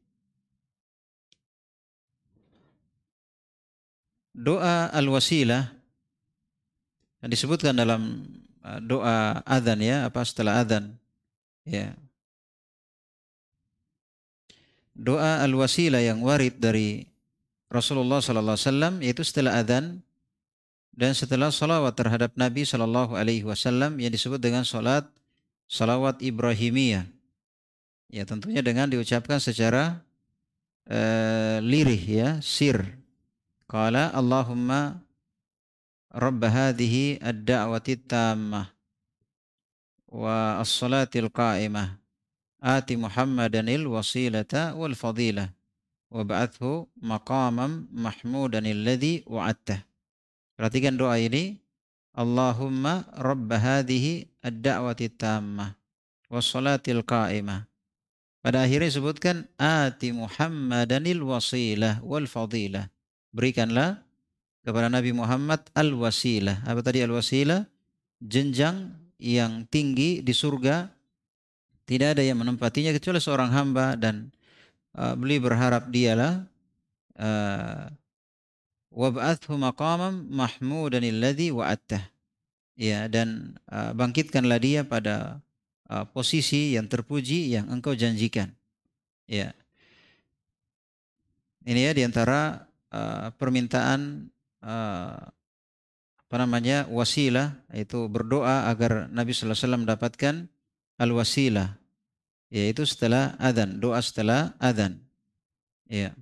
Doa 4.31 4.87
al-wasilah 4.95 5.67
yang 7.19 7.29
disebutkan 7.31 7.75
dalam 7.75 8.23
Uh, 8.61 8.77
doa 8.77 9.41
adzan 9.41 9.81
ya 9.81 10.05
apa 10.05 10.21
setelah 10.21 10.61
adzan 10.61 10.93
ya 11.65 11.97
doa 14.93 15.41
al-wasilah 15.41 15.97
yang 15.97 16.21
warid 16.21 16.61
dari 16.61 17.09
Rasulullah 17.73 18.21
sallallahu 18.21 18.53
alaihi 18.53 18.69
wasallam 18.69 18.95
yaitu 19.01 19.25
setelah 19.25 19.57
adzan 19.57 20.05
dan 20.91 21.15
setelah 21.15 21.49
salawat 21.49 21.95
terhadap 21.95 22.35
Nabi 22.35 22.67
Shallallahu 22.67 23.15
Alaihi 23.15 23.47
Wasallam 23.47 23.95
yang 23.99 24.11
disebut 24.11 24.43
dengan 24.43 24.67
salat 24.67 25.07
salawat 25.71 26.19
Ibrahimiyah. 26.19 27.07
Ya 28.11 28.27
tentunya 28.27 28.59
dengan 28.59 28.91
diucapkan 28.91 29.39
secara 29.39 30.03
uh, 30.91 31.63
lirih 31.63 32.03
ya 32.03 32.29
sir. 32.43 32.83
Qala 33.71 34.11
Allahumma 34.11 34.99
rabb 36.11 36.43
hadhihi 36.43 37.23
ad-da'wati 37.23 38.03
tammah 38.03 38.67
wa 40.11 40.59
as-salatil 40.59 41.31
qa'imah 41.31 41.95
ati 42.59 42.99
Muhammadanil 42.99 43.87
wasilata 43.87 44.75
wal 44.75 44.91
fadilah 44.91 45.55
wa 46.11 46.19
ba'athu 46.27 46.91
maqaman 46.99 47.87
mahmudan 47.95 48.67
alladhi 48.67 49.23
wa'adtah 49.23 49.87
Perhatikan 50.61 50.93
doa 50.93 51.17
ini. 51.17 51.57
Allahumma 52.13 53.09
rabb 53.17 53.49
hadhihi 53.49 54.29
ad-da'wati 54.45 55.09
tammah 55.09 55.73
wassalatil 56.29 57.01
qa'imah. 57.01 57.65
Pada 58.45 58.61
akhirnya 58.61 58.93
sebutkan 58.93 59.49
ati 59.57 60.13
Muhammadanil 60.13 61.25
wasilah 61.25 62.05
wal 62.05 62.29
fadilah. 62.29 62.93
Berikanlah 63.33 64.05
kepada 64.61 64.85
Nabi 64.85 65.17
Muhammad 65.17 65.65
al-wasilah. 65.73 66.61
Apa 66.69 66.85
tadi 66.85 67.01
al-wasilah? 67.01 67.65
Jenjang 68.21 69.01
yang 69.17 69.65
tinggi 69.65 70.21
di 70.21 70.29
surga. 70.29 70.93
Tidak 71.89 72.13
ada 72.13 72.21
yang 72.21 72.37
menempatinya 72.37 72.93
kecuali 72.93 73.17
seorang 73.17 73.49
hamba 73.49 73.97
dan 73.97 74.29
uh, 74.93 75.17
beli 75.17 75.41
berharap 75.41 75.89
dialah 75.89 76.45
uh, 77.17 77.89
wab'athu 78.91 79.55
maqamam 79.55 80.27
mahmudan 80.27 81.01
alladhi 81.01 81.49
wa'attah. 81.49 82.03
Ya, 82.75 83.07
dan 83.07 83.59
uh, 83.71 83.95
bangkitkanlah 83.95 84.59
dia 84.59 84.81
pada 84.83 85.39
uh, 85.91 86.05
posisi 86.11 86.75
yang 86.75 86.87
terpuji 86.91 87.51
yang 87.51 87.67
engkau 87.71 87.95
janjikan. 87.95 88.51
Ya. 89.27 89.55
Ini 91.61 91.87
ya 91.87 91.91
di 91.93 92.01
antara 92.03 92.67
uh, 92.89 93.29
permintaan 93.37 94.31
uh, 94.65 95.19
apa 96.31 96.35
namanya 96.39 96.87
wasilah 96.87 97.59
yaitu 97.75 98.07
berdoa 98.07 98.71
agar 98.71 99.11
Nabi 99.11 99.35
Sallallahu 99.35 99.51
Alaihi 99.51 99.63
Wasallam 99.67 99.83
mendapatkan 99.83 100.35
al 100.95 101.11
wasilah 101.11 101.75
yaitu 102.47 102.87
setelah 102.87 103.35
adzan 103.35 103.83
doa 103.83 103.99
setelah 103.99 104.55
adzan 104.55 105.03
ya 105.91 106.15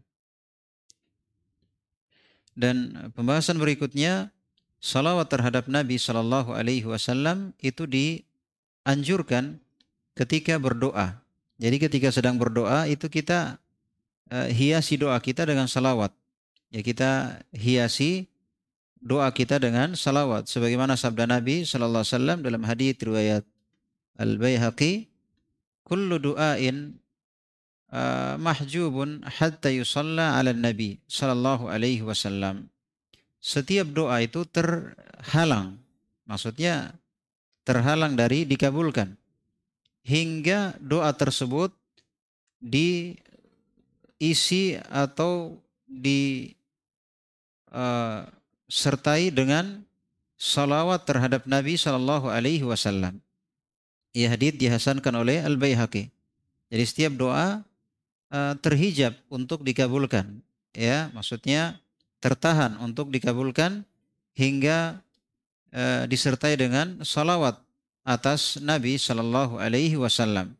dan 2.57 3.09
pembahasan 3.13 3.57
berikutnya 3.57 4.33
salawat 4.79 5.27
terhadap 5.27 5.67
Nabi 5.67 5.99
Shallallahu 5.99 6.55
Alaihi 6.55 6.87
Wasallam 6.87 7.51
itu 7.59 7.85
dianjurkan 7.85 9.59
ketika 10.15 10.55
berdoa. 10.59 11.19
Jadi 11.59 11.75
ketika 11.79 12.09
sedang 12.11 12.39
berdoa 12.39 12.87
itu 12.87 13.11
kita 13.11 13.59
uh, 14.31 14.47
hiasi 14.47 14.95
doa 14.95 15.19
kita 15.19 15.43
dengan 15.43 15.67
salawat. 15.67 16.15
Ya 16.71 16.79
kita 16.79 17.43
hiasi 17.51 18.31
doa 19.03 19.27
kita 19.31 19.59
dengan 19.59 19.95
salawat. 19.95 20.47
Sebagaimana 20.47 20.95
sabda 20.95 21.27
Nabi 21.27 21.67
sallallahu 21.67 22.03
alaihi 22.03 22.15
wasallam 22.15 22.39
dalam 22.43 22.63
hadis 22.63 22.95
riwayat 22.99 23.43
Al-Baihaqi 24.19 25.07
kullu 25.87 26.19
du'ain 26.19 26.99
uh, 27.93 28.38
mahjubun 28.41 29.22
hatta 29.25 29.69
yusalla 29.74 30.38
ala 30.38 30.53
nabi 30.53 30.98
sallallahu 31.10 31.69
alaihi 31.69 32.01
wasallam. 32.05 32.69
Setiap 33.39 33.88
doa 33.96 34.19
itu 34.19 34.43
terhalang. 34.50 35.79
Maksudnya 36.27 36.93
terhalang 37.63 38.15
dari 38.19 38.43
dikabulkan. 38.46 39.15
Hingga 40.03 40.79
doa 40.81 41.13
tersebut 41.13 41.72
diisi 42.60 43.05
atau 44.91 45.55
disertai 45.88 46.74
uh, 49.29 49.34
dengan 49.34 49.86
salawat 50.39 51.03
terhadap 51.03 51.43
Nabi 51.46 51.75
Shallallahu 51.75 52.31
Alaihi 52.31 52.63
Wasallam. 52.63 53.19
Ia 54.15 54.31
hadith 54.34 54.58
dihasankan 54.58 55.13
oleh 55.13 55.43
Al 55.43 55.60
Baihaqi. 55.60 56.10
Jadi 56.72 56.84
setiap 56.88 57.13
doa 57.19 57.62
uh, 58.33 58.53
terhijab 58.57 59.17
untuk 59.29 59.62
dikabulkan, 59.62 60.41
ya 60.74 61.13
maksudnya 61.13 61.77
tertahan 62.19 62.77
untuk 62.81 63.09
dikabulkan 63.09 63.83
hingga 64.33 65.01
uh, 65.74 66.03
disertai 66.09 66.55
dengan 66.57 67.01
salawat 67.05 67.59
atas 68.07 68.57
Nabi 68.62 68.98
Shallallahu 68.98 69.59
Alaihi 69.59 70.00
Wasallam. 70.00 70.55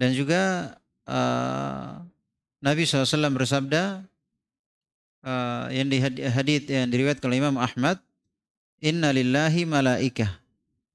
Dan 0.00 0.16
juga 0.16 0.74
uh, 1.04 2.00
Nabi 2.60 2.88
SAW 2.88 3.36
bersabda 3.36 4.04
uh, 5.24 5.68
yang 5.68 5.92
di 5.92 6.00
hadith 6.00 6.72
yang 6.72 6.88
diriwayatkan 6.88 7.28
oleh 7.28 7.40
Imam 7.40 7.60
Ahmad 7.60 8.00
Inna 8.80 9.12
lillahi 9.12 9.68
malaikah. 9.68 10.40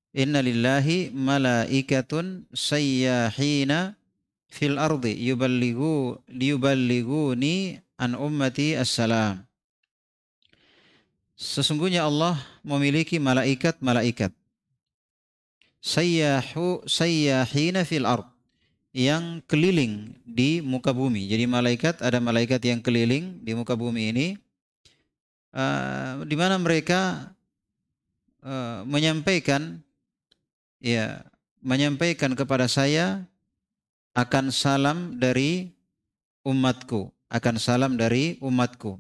Inna 0.10 0.42
lillahi 0.42 1.14
malaikatun 1.14 2.50
sayyahina 2.50 3.94
fil 4.50 4.78
ardi 4.80 5.16
yuballighu 5.18 6.20
liyuballighuni 6.30 7.82
an 7.98 8.16
ummati 8.16 8.76
assalam. 8.76 9.44
Sesungguhnya 11.36 12.08
Allah 12.08 12.40
memiliki 12.64 13.20
malaikat-malaikat. 13.20 14.32
Sayyahu 15.84 16.88
sayyahina 16.88 17.86
fil 17.86 18.08
ard 18.08 18.26
yang 18.96 19.44
keliling 19.46 20.16
di 20.24 20.64
muka 20.64 20.96
bumi. 20.96 21.28
Jadi 21.28 21.46
malaikat 21.46 22.00
ada 22.00 22.24
malaikat 22.24 22.64
yang 22.64 22.80
keliling 22.80 23.44
di 23.44 23.52
muka 23.52 23.76
bumi 23.76 24.16
ini 24.16 24.28
uh, 25.52 26.24
di 26.24 26.36
mana 26.40 26.56
mereka 26.56 27.36
Eh, 28.46 28.82
menyampaikan 28.86 29.82
ya 30.78 31.26
menyampaikan 31.66 32.38
kepada 32.38 32.70
saya 32.70 33.26
akan 34.16 34.48
salam 34.50 35.20
dari 35.20 35.76
umatku, 36.48 37.12
akan 37.28 37.56
salam 37.60 38.00
dari 38.00 38.40
umatku. 38.40 38.98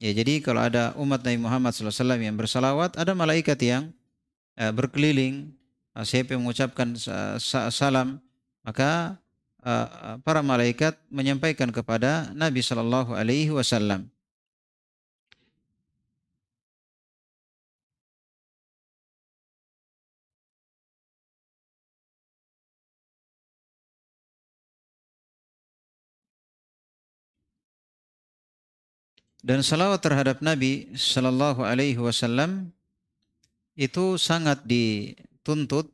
Ya, 0.00 0.12
jadi 0.16 0.40
kalau 0.40 0.64
ada 0.64 0.96
umat 0.96 1.20
Nabi 1.24 1.40
Muhammad 1.40 1.72
SAW 1.76 2.16
yang 2.16 2.36
bersalawat, 2.36 2.96
ada 2.96 3.12
malaikat 3.12 3.56
yang 3.60 3.92
uh, 4.56 4.72
berkeliling, 4.72 5.52
uh, 5.92 6.04
siapa 6.04 6.32
yang 6.32 6.44
mengucapkan 6.44 6.96
salam, 7.72 8.20
maka 8.64 9.20
uh, 9.60 10.16
para 10.24 10.40
malaikat 10.40 10.96
menyampaikan 11.12 11.68
kepada 11.68 12.32
Nabi 12.32 12.64
Shallallahu 12.64 13.12
Alaihi 13.12 13.52
Wasallam. 13.52 14.08
Dan 29.46 29.62
salawat 29.62 30.02
terhadap 30.02 30.42
Nabi 30.42 30.90
Shallallahu 30.98 31.62
Alaihi 31.62 32.02
Wasallam 32.02 32.74
itu 33.78 34.18
sangat 34.18 34.66
dituntut 34.66 35.86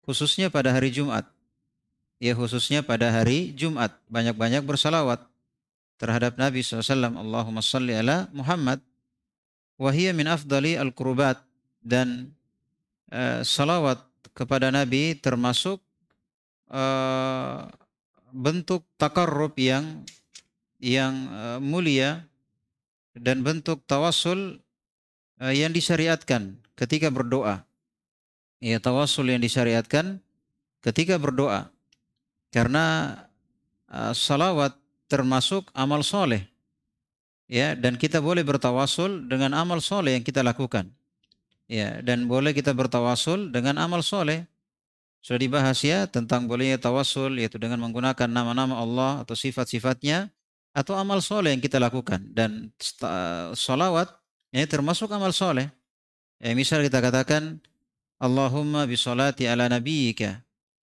khususnya 0.00 0.48
pada 0.48 0.72
hari 0.72 0.88
Jumat. 0.88 1.28
Ya 2.16 2.32
khususnya 2.32 2.80
pada 2.80 3.12
hari 3.12 3.52
Jumat 3.52 4.00
banyak-banyak 4.08 4.64
bersalawat 4.64 5.20
terhadap 6.00 6.40
Nabi 6.40 6.64
SAW. 6.64 7.12
Allahumma 7.20 7.60
salli 7.60 7.92
ala 7.92 8.32
Muhammad. 8.32 8.80
Wahia 9.76 10.16
min 10.16 10.24
afdali 10.24 10.80
al-qurubat 10.80 11.36
dan 11.84 12.32
uh, 13.12 13.44
salawat 13.44 14.00
kepada 14.32 14.72
Nabi 14.72 15.20
termasuk 15.20 15.84
uh, 16.72 17.68
bentuk 18.32 18.88
takarrub 18.96 19.52
yang 19.60 20.00
yang 20.80 21.12
uh, 21.28 21.58
mulia 21.60 22.29
dan 23.20 23.44
bentuk 23.44 23.84
tawasul 23.84 24.64
uh, 25.44 25.52
yang 25.52 25.76
disyariatkan 25.76 26.56
ketika 26.72 27.12
berdoa. 27.12 27.68
Ya, 28.64 28.80
tawasul 28.80 29.28
yang 29.28 29.44
disyariatkan 29.44 30.24
ketika 30.80 31.20
berdoa. 31.20 31.68
Karena 32.48 33.16
uh, 33.92 34.16
salawat 34.16 34.72
termasuk 35.12 35.68
amal 35.76 36.00
soleh. 36.00 36.48
Ya, 37.50 37.76
dan 37.76 38.00
kita 38.00 38.24
boleh 38.24 38.40
bertawasul 38.40 39.28
dengan 39.28 39.52
amal 39.52 39.84
soleh 39.84 40.16
yang 40.16 40.24
kita 40.24 40.40
lakukan. 40.40 40.88
Ya, 41.68 42.00
dan 42.00 42.24
boleh 42.24 42.56
kita 42.56 42.72
bertawasul 42.72 43.52
dengan 43.52 43.76
amal 43.76 44.00
soleh. 44.00 44.48
Sudah 45.20 45.36
dibahas 45.36 45.76
ya 45.84 46.08
tentang 46.08 46.48
bolehnya 46.48 46.80
tawasul 46.80 47.36
yaitu 47.36 47.60
dengan 47.60 47.76
menggunakan 47.84 48.24
nama-nama 48.24 48.80
Allah 48.80 49.20
atau 49.20 49.36
sifat-sifatnya 49.36 50.32
atau 50.70 50.94
amal 50.94 51.18
soleh 51.18 51.54
yang 51.54 51.62
kita 51.62 51.82
lakukan. 51.82 52.22
Dan 52.30 52.70
solawat 53.54 54.10
ini 54.54 54.66
termasuk 54.66 55.10
amal 55.10 55.34
soleh. 55.34 55.70
Ya, 56.40 56.56
misal 56.56 56.82
kita 56.86 57.02
katakan 57.02 57.60
Allahumma 58.20 58.84
bisolati 58.84 59.46
ala 59.48 59.68
nabiyyika. 59.68 60.40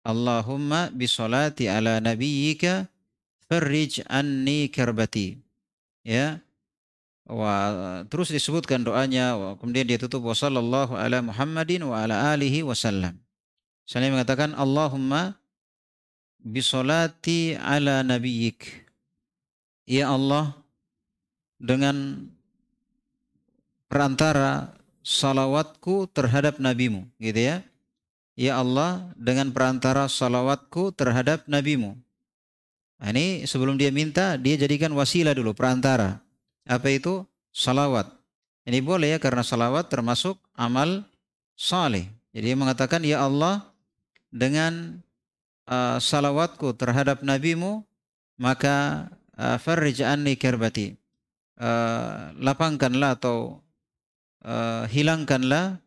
Allahumma 0.05 0.89
bisolati 0.93 1.69
ala 1.69 2.01
nabiyyika 2.01 2.89
farrij 3.47 4.05
anni 4.09 4.69
karbati. 4.73 5.39
Ya. 6.05 6.41
Wah, 7.31 8.03
terus 8.11 8.35
disebutkan 8.35 8.83
doanya 8.83 9.39
kemudian 9.63 9.87
dia 9.87 10.03
tutup 10.03 10.27
wa 10.27 10.35
sallallahu 10.35 10.99
ala 10.99 11.23
Muhammadin 11.23 11.87
wa 11.87 12.03
ala 12.03 12.35
alihi 12.35 12.67
wasallam. 12.67 13.23
Saya 13.87 14.11
mengatakan 14.11 14.51
Allahumma 14.59 15.39
bisolati 16.43 17.55
ala 17.55 18.03
nabiyyik 18.03 18.90
Ya 19.91 20.07
Allah 20.07 20.55
dengan 21.59 22.31
perantara 23.91 24.79
salawatku 25.03 26.07
terhadap 26.15 26.63
nabimu 26.63 27.11
gitu 27.19 27.43
ya. 27.43 27.67
Ya 28.39 28.63
Allah 28.63 29.11
dengan 29.19 29.51
perantara 29.51 30.07
salawatku 30.07 30.95
terhadap 30.95 31.43
nabimu. 31.51 31.99
Nah, 33.03 33.11
ini 33.11 33.43
sebelum 33.51 33.75
dia 33.75 33.91
minta 33.91 34.39
dia 34.39 34.55
jadikan 34.55 34.95
wasilah 34.95 35.35
dulu 35.35 35.59
perantara. 35.59 36.23
Apa 36.71 36.87
itu? 36.95 37.27
Salawat. 37.51 38.07
Ini 38.63 38.79
boleh 38.79 39.17
ya 39.17 39.19
karena 39.19 39.43
salawat 39.43 39.91
termasuk 39.91 40.39
amal 40.55 41.03
saleh. 41.59 42.07
Jadi 42.31 42.55
dia 42.55 42.57
mengatakan 42.57 43.03
ya 43.03 43.27
Allah 43.27 43.67
dengan 44.31 45.03
uh, 45.67 45.99
salawatku 45.99 46.79
terhadap 46.79 47.27
nabimu 47.27 47.83
maka 48.39 49.11
farrij 49.61 50.05
anni 50.05 50.37
kerbati 50.37 51.01
uh, 51.61 52.33
lapangkanlah 52.41 53.21
atau 53.21 53.61
uh, 54.43 54.89
hilangkanlah 54.89 55.79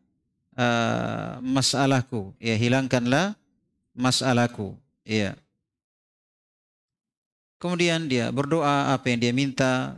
uh, 0.55 1.41
masalahku. 1.41 2.31
Ya 2.37 2.55
hilangkanlah 2.55 3.35
masalahku. 3.97 4.77
Ya 5.03 5.35
kemudian 7.57 8.07
dia 8.07 8.29
berdoa 8.29 8.93
apa 8.93 9.09
yang 9.09 9.19
dia 9.19 9.33
minta. 9.33 9.97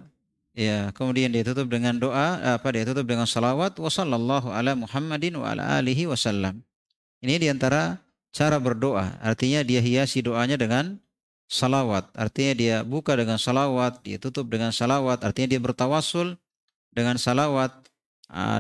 Ya 0.56 0.96
kemudian 0.96 1.36
dia 1.36 1.44
tutup 1.44 1.68
dengan 1.68 2.00
doa 2.00 2.40
apa 2.56 2.68
dia 2.72 2.88
tutup 2.88 3.04
dengan 3.04 3.28
salawat 3.28 3.76
wa 3.76 3.92
sallallahu 3.92 4.56
ala 4.56 4.72
Muhammadin 4.72 5.36
wa 5.36 5.52
ala 5.52 5.76
alihi 5.84 6.08
wasallam 6.08 6.64
ini 7.20 7.36
di 7.44 7.48
antara 7.52 8.00
cara 8.32 8.56
berdoa. 8.56 9.20
Artinya 9.20 9.68
dia 9.68 9.84
hiasi 9.84 10.24
doanya 10.24 10.56
dengan 10.56 10.96
salawat. 11.46 12.10
Artinya 12.18 12.54
dia 12.54 12.76
buka 12.82 13.14
dengan 13.14 13.38
salawat, 13.38 14.02
dia 14.02 14.18
tutup 14.18 14.50
dengan 14.50 14.74
salawat. 14.74 15.22
Artinya 15.22 15.58
dia 15.58 15.62
bertawasul 15.62 16.38
dengan 16.94 17.18
salawat 17.22 17.72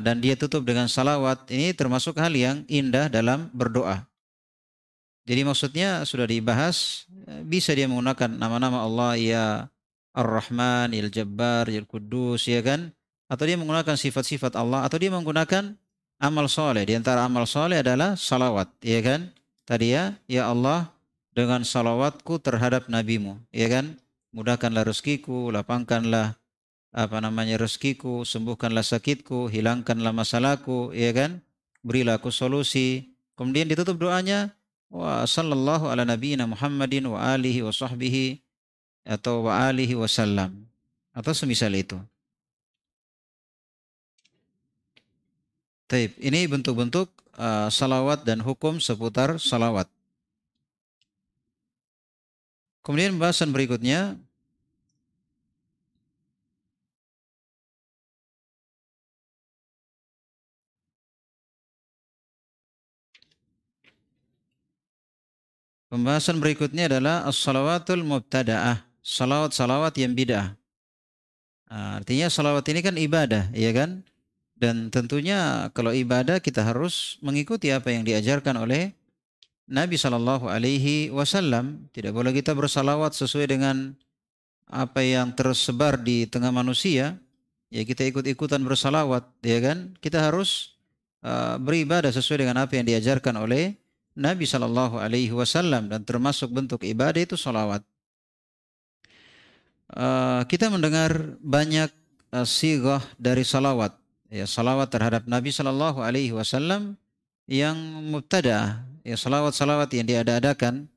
dan 0.02 0.21
dia 0.21 0.38
tutup 0.38 0.62
dengan 0.65 0.86
salawat. 0.86 1.50
Ini 1.50 1.74
termasuk 1.74 2.17
hal 2.21 2.34
yang 2.34 2.62
indah 2.69 3.10
dalam 3.10 3.50
berdoa. 3.52 4.06
Jadi 5.26 5.41
maksudnya 5.41 6.06
sudah 6.06 6.30
dibahas, 6.30 7.10
bisa 7.50 7.74
dia 7.74 7.89
menggunakan 7.89 8.30
nama-nama 8.30 8.86
Allah 8.86 9.17
ya 9.17 9.45
Ar-Rahman, 10.13 10.93
Il 10.93 11.10
Jabbar, 11.10 11.65
Il 11.67 11.89
Kudus, 11.89 12.45
ya 12.45 12.62
kan? 12.62 12.93
Atau 13.28 13.50
dia 13.50 13.58
menggunakan 13.58 13.98
sifat-sifat 14.00 14.56
Allah, 14.56 14.86
atau 14.86 14.95
dia 14.95 15.10
menggunakan 15.10 15.76
amal 16.24 16.48
soleh. 16.48 16.88
Di 16.88 16.95
antara 16.95 17.26
amal 17.28 17.43
soleh 17.50 17.84
adalah 17.84 18.15
salawat, 18.15 18.69
ya 18.80 19.04
kan? 19.04 19.34
Tadi 19.65 19.98
ya, 19.98 20.15
ya 20.30 20.48
Allah, 20.48 20.94
dengan 21.36 21.67
salawatku 21.67 22.39
terhadap 22.39 22.88
nabimu 22.88 23.38
ya 23.52 23.67
kan 23.67 24.00
mudahkanlah 24.32 24.88
rezekiku 24.88 25.52
lapangkanlah 25.52 26.39
apa 26.95 27.17
namanya 27.19 27.60
rezekiku 27.60 28.24
sembuhkanlah 28.24 28.88
sakitku 28.88 29.52
hilangkanlah 29.52 30.15
masalahku 30.15 30.95
ya 30.95 31.12
kan 31.12 31.43
berilah 31.84 32.17
aku 32.17 32.32
solusi 32.32 33.12
kemudian 33.36 33.67
ditutup 33.67 34.00
doanya 34.00 34.56
wa 34.88 35.28
sallallahu 35.28 35.91
ala 35.91 36.08
nabiyina 36.08 36.48
Muhammadin 36.48 37.12
wa 37.12 37.19
alihi 37.19 37.67
wa 37.67 37.76
sahbihi 37.76 38.39
atau 39.04 39.45
wa 39.45 39.67
alihi 39.67 40.00
wasallam 40.00 40.65
atau 41.12 41.36
semisal 41.36 41.76
itu 41.76 42.00
Taib. 45.86 46.17
Ini 46.17 46.50
bentuk-bentuk 46.50 47.13
uh, 47.38 47.69
salawat 47.69 48.26
dan 48.26 48.41
hukum 48.41 48.82
seputar 48.82 49.38
salawat. 49.38 49.86
Kemudian 52.86 53.17
bahasan 53.17 53.50
berikutnya 53.50 54.21
Pembahasan 65.86 66.43
berikutnya 66.43 66.91
adalah 66.91 67.24
as-salawatul 67.24 68.04
mubtada'ah, 68.04 68.84
salawat-salawat 69.00 69.95
yang 69.95 70.12
bid'ah. 70.12 70.58
Nah, 71.71 72.04
artinya 72.04 72.28
salawat 72.28 72.67
ini 72.67 72.84
kan 72.84 73.00
ibadah, 73.00 73.48
ya 73.56 73.71
kan? 73.71 74.04
Dan 74.60 74.91
tentunya 74.91 75.71
kalau 75.71 75.95
ibadah 75.95 76.43
kita 76.43 76.67
harus 76.67 77.15
mengikuti 77.24 77.71
apa 77.71 77.95
yang 77.95 78.04
diajarkan 78.04 78.60
oleh 78.60 78.91
Nabi 79.65 79.97
Shallallahu 79.97 80.45
Alaihi 80.49 81.10
Wasallam. 81.10 81.89
Tidak 81.93 82.13
boleh 82.13 82.34
kita 82.34 82.54
bersalawat 82.54 83.17
sesuai 83.17 83.49
dengan 83.49 83.97
apa 84.69 85.01
yang 85.01 85.34
tersebar 85.34 86.01
di 86.01 86.30
tengah 86.30 86.54
manusia. 86.54 87.17
Ya 87.73 87.82
kita 87.82 88.06
ikut-ikutan 88.06 88.62
bersalawat, 88.62 89.25
ya 89.41 89.60
kan? 89.60 89.97
Kita 89.99 90.21
harus 90.21 90.78
uh, 91.25 91.58
beribadah 91.58 92.13
sesuai 92.13 92.45
dengan 92.45 92.62
apa 92.62 92.78
yang 92.78 92.86
diajarkan 92.86 93.41
oleh 93.41 93.75
Nabi 94.15 94.47
Shallallahu 94.47 95.01
Alaihi 95.01 95.34
Wasallam 95.34 95.91
dan 95.91 96.06
termasuk 96.08 96.54
bentuk 96.54 96.86
ibadah 96.86 97.19
itu 97.19 97.36
salawat. 97.36 97.84
Uh, 99.91 100.41
kita 100.47 100.71
mendengar 100.71 101.38
banyak 101.43 101.89
uh, 102.34 102.47
sigah 102.47 103.04
dari 103.21 103.45
salawat 103.45 103.93
ya 104.36 104.45
salawat 104.49 104.89
terhadap 104.89 105.23
Nabi 105.30 105.54
Shallallahu 105.54 106.01
Alaihi 106.01 106.34
Wasallam 106.34 106.97
yang 107.45 107.78
mubtada 108.10 108.84
ya 109.06 109.13
salawat-salawat 109.13 109.94
yang 109.94 110.10
diada-adakan 110.10 110.89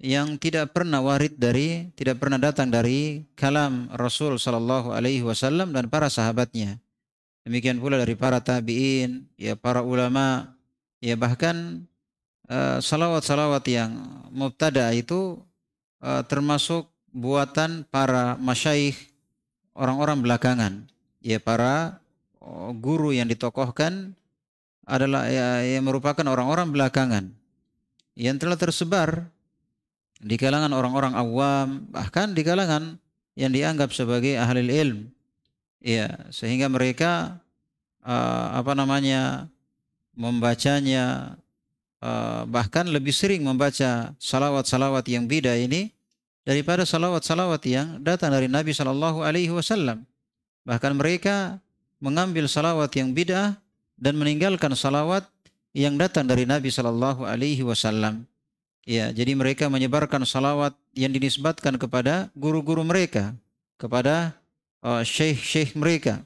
yang 0.00 0.36
tidak 0.36 0.76
pernah 0.76 1.00
warid 1.00 1.40
dari 1.40 1.88
tidak 1.96 2.20
pernah 2.20 2.36
datang 2.36 2.68
dari 2.68 3.24
kalam 3.36 3.88
Rasul 3.96 4.36
Shallallahu 4.36 4.92
Alaihi 4.92 5.24
Wasallam 5.24 5.72
dan 5.72 5.88
para 5.88 6.12
sahabatnya. 6.12 6.76
Demikian 7.44 7.80
pula 7.80 7.96
dari 7.96 8.12
para 8.16 8.44
tabiin 8.44 9.24
ya 9.40 9.56
para 9.56 9.80
ulama 9.80 10.56
ya 11.00 11.16
bahkan 11.16 11.88
uh, 12.52 12.80
salawat-salawat 12.84 13.64
yang 13.64 13.96
mubtada 14.28 14.92
itu 14.92 15.40
uh, 16.04 16.20
termasuk 16.28 16.92
buatan 17.08 17.88
para 17.88 18.36
masyaikh 18.36 18.96
orang-orang 19.72 20.20
belakangan. 20.20 20.72
Ya 21.20 21.40
para 21.40 22.00
Oh, 22.40 22.72
guru 22.72 23.12
yang 23.12 23.28
ditokohkan 23.28 24.16
adalah 24.88 25.28
ya, 25.28 25.62
yang 25.64 25.86
merupakan 25.86 26.22
orang-orang 26.24 26.72
belakangan 26.72 27.24
yang 28.18 28.36
telah 28.36 28.58
tersebar 28.58 29.28
di 30.20 30.36
kalangan 30.36 30.72
orang-orang 30.76 31.16
awam 31.16 31.88
bahkan 31.88 32.36
di 32.36 32.44
kalangan 32.44 33.00
yang 33.38 33.48
dianggap 33.54 33.94
sebagai 33.96 34.36
ahli 34.36 34.68
ilm. 34.68 35.08
Ya 35.80 36.28
sehingga 36.28 36.68
mereka 36.68 37.40
uh, 38.04 38.46
apa 38.52 38.76
namanya 38.76 39.48
membacanya 40.12 41.36
uh, 42.04 42.44
bahkan 42.44 42.84
lebih 42.84 43.16
sering 43.16 43.40
membaca 43.40 44.12
salawat-salawat 44.20 45.08
yang 45.08 45.24
beda 45.24 45.56
ini 45.56 45.88
daripada 46.44 46.84
salawat-salawat 46.84 47.62
yang 47.64 48.04
datang 48.04 48.36
dari 48.36 48.44
Nabi 48.44 48.76
Shallallahu 48.76 49.24
Alaihi 49.24 49.48
Wasallam. 49.48 50.04
Bahkan 50.68 50.92
mereka 50.92 51.56
mengambil 51.96 52.44
salawat 52.44 52.92
yang 52.92 53.16
bid'ah 53.16 53.56
dan 54.00 54.16
meninggalkan 54.16 54.72
salawat 54.72 55.28
yang 55.76 55.94
datang 56.00 56.26
dari 56.26 56.48
Nabi 56.48 56.72
Shallallahu 56.72 57.22
Alaihi 57.28 57.62
Wasallam. 57.62 58.26
Ya, 58.88 59.12
jadi 59.12 59.36
mereka 59.36 59.68
menyebarkan 59.68 60.24
salawat 60.24 60.74
yang 60.96 61.12
dinisbatkan 61.12 61.76
kepada 61.76 62.32
guru-guru 62.34 62.82
mereka, 62.82 63.36
kepada 63.76 64.34
uh, 64.82 65.04
syekh-syekh 65.04 65.76
mereka. 65.76 66.24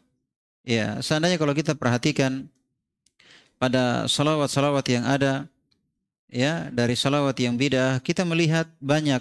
Ya, 0.65 1.03
seandainya 1.05 1.37
kalau 1.37 1.53
kita 1.53 1.77
perhatikan 1.77 2.49
pada 3.61 4.09
salawat-salawat 4.09 4.87
yang 4.89 5.05
ada, 5.05 5.45
ya 6.31 6.73
dari 6.73 6.97
salawat 6.97 7.37
yang 7.37 7.59
bid'ah, 7.59 8.01
kita 8.01 8.25
melihat 8.25 8.71
banyak 8.81 9.21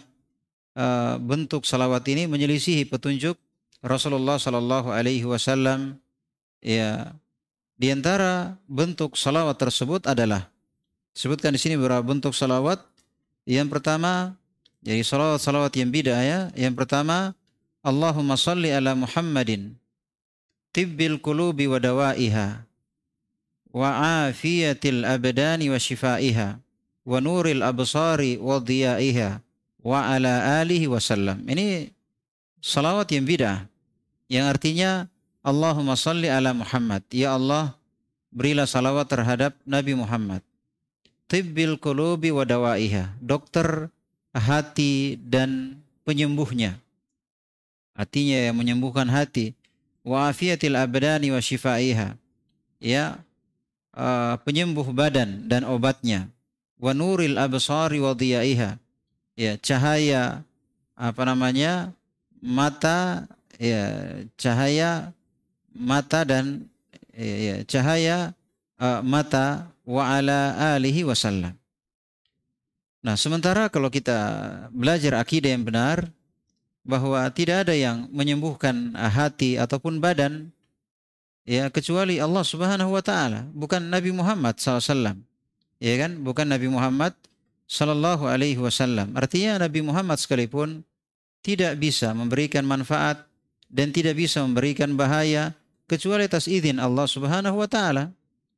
uh, 0.77 1.19
bentuk 1.19 1.67
salawat 1.67 2.05
ini 2.07 2.29
menyelisihi 2.29 2.87
petunjuk 2.87 3.35
Rasulullah 3.83 4.39
Shallallahu 4.39 4.93
Alaihi 4.93 5.27
Wasallam 5.27 5.99
Ya, 6.63 7.11
di 7.77 7.89
antara 7.89 8.57
bentuk 8.69 9.17
salawat 9.17 9.57
tersebut 9.57 10.05
adalah 10.05 10.49
sebutkan 11.13 11.53
di 11.53 11.59
sini 11.61 11.77
beberapa 11.77 12.05
bentuk 12.05 12.33
salawat. 12.33 12.81
Yang 13.43 13.75
pertama, 13.75 14.39
jadi 14.83 15.03
salawat-salawat 15.03 15.73
yang 15.75 15.91
beda 15.91 16.15
ya. 16.23 16.39
Yang 16.55 16.75
pertama, 16.79 17.35
Allahumma 17.83 18.39
salli 18.39 18.71
ala 18.71 18.95
Muhammadin 18.95 19.75
tibbil 20.71 21.19
qulubi 21.19 21.69
wa 21.69 21.77
dawaiha 21.77 22.65
wa 23.73 23.89
afiyatil 24.25 25.03
abdani 25.03 25.69
wa 25.69 25.77
shifaiha 25.77 26.57
wa 27.03 27.17
nuril 27.19 27.61
absari 27.61 28.39
wa 28.39 28.63
diyaiha 28.63 29.43
wa 29.83 30.07
ala 30.07 30.63
alihi 30.63 30.87
wasallam. 30.87 31.43
Ini 31.43 31.91
salawat 32.63 33.11
yang 33.11 33.27
beda 33.27 33.67
yang 34.31 34.47
artinya 34.47 35.11
Allahumma 35.43 35.99
salli 35.99 36.31
ala 36.31 36.55
Muhammad. 36.55 37.03
Ya 37.11 37.35
Allah, 37.35 37.75
berilah 38.31 38.63
salawat 38.63 39.11
terhadap 39.11 39.59
Nabi 39.67 39.93
Muhammad. 39.93 40.39
Tibbil 41.27 41.75
qulubi 41.75 42.31
wa 42.31 42.47
dawaiha. 42.47 43.19
Dokter 43.19 43.91
hati 44.31 45.19
dan 45.19 45.83
penyembuhnya. 46.07 46.79
Artinya 47.91 48.49
yang 48.49 48.55
menyembuhkan 48.55 49.11
hati. 49.11 49.51
Wa 50.07 50.31
afiyatil 50.31 50.79
abdani 50.79 51.35
wa 51.35 51.43
shifaiha. 51.43 52.15
Ya, 52.79 53.19
uh, 53.95 54.39
penyembuh 54.47 54.87
badan 54.95 55.51
dan 55.51 55.67
obatnya. 55.67 56.31
Wa 56.79 56.95
nuril 56.95 57.35
absari 57.35 57.99
wa 57.99 58.15
diyaiha. 58.15 58.79
Ya, 59.35 59.59
cahaya 59.59 60.47
apa 60.95 61.21
namanya? 61.27 61.91
mata 62.43 63.23
ya 63.55 63.87
cahaya 64.35 65.15
mata 65.73 66.23
dan 66.23 66.69
ya, 67.13 67.35
ya, 67.37 67.55
cahaya 67.65 68.17
uh, 68.77 69.01
mata 69.01 69.73
wa 69.83 70.05
ala 70.05 70.73
alihi 70.77 71.03
wasallam. 71.03 71.53
Nah, 73.03 73.19
sementara 73.19 73.67
kalau 73.67 73.91
kita 73.91 74.15
belajar 74.71 75.19
akidah 75.19 75.51
yang 75.51 75.67
benar 75.67 76.07
bahwa 76.87 77.27
tidak 77.35 77.67
ada 77.67 77.75
yang 77.75 78.07
menyembuhkan 78.07 78.95
hati 78.95 79.59
ataupun 79.59 79.99
badan 79.99 80.55
ya 81.43 81.67
kecuali 81.67 82.23
Allah 82.23 82.43
Subhanahu 82.47 82.95
wa 82.95 83.03
taala, 83.03 83.43
bukan 83.51 83.91
Nabi 83.91 84.15
Muhammad 84.15 84.55
SAW. 84.55 85.19
Ya 85.83 85.95
kan? 85.99 86.15
Bukan 86.23 86.47
Nabi 86.47 86.71
Muhammad 86.71 87.11
sallallahu 87.67 88.23
alaihi 88.23 88.55
wasallam. 88.55 89.11
Artinya 89.19 89.59
Nabi 89.59 89.83
Muhammad 89.83 90.15
sekalipun 90.15 90.87
tidak 91.43 91.75
bisa 91.75 92.15
memberikan 92.15 92.63
manfaat 92.63 93.27
dan 93.67 93.91
tidak 93.91 94.15
bisa 94.15 94.39
memberikan 94.47 94.95
bahaya 94.95 95.51
kecuali 95.87 96.27
atas 96.27 96.47
izin 96.47 96.79
Allah 96.79 97.07
Subhanahu 97.07 97.59
wa 97.59 97.69
taala. 97.69 98.13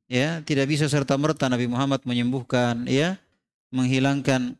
Ya, 0.06 0.38
tidak 0.46 0.70
bisa 0.70 0.86
serta 0.86 1.18
merta 1.18 1.50
Nabi 1.50 1.66
Muhammad 1.66 1.98
menyembuhkan 2.06 2.86
ya, 2.86 3.18
menghilangkan 3.74 4.54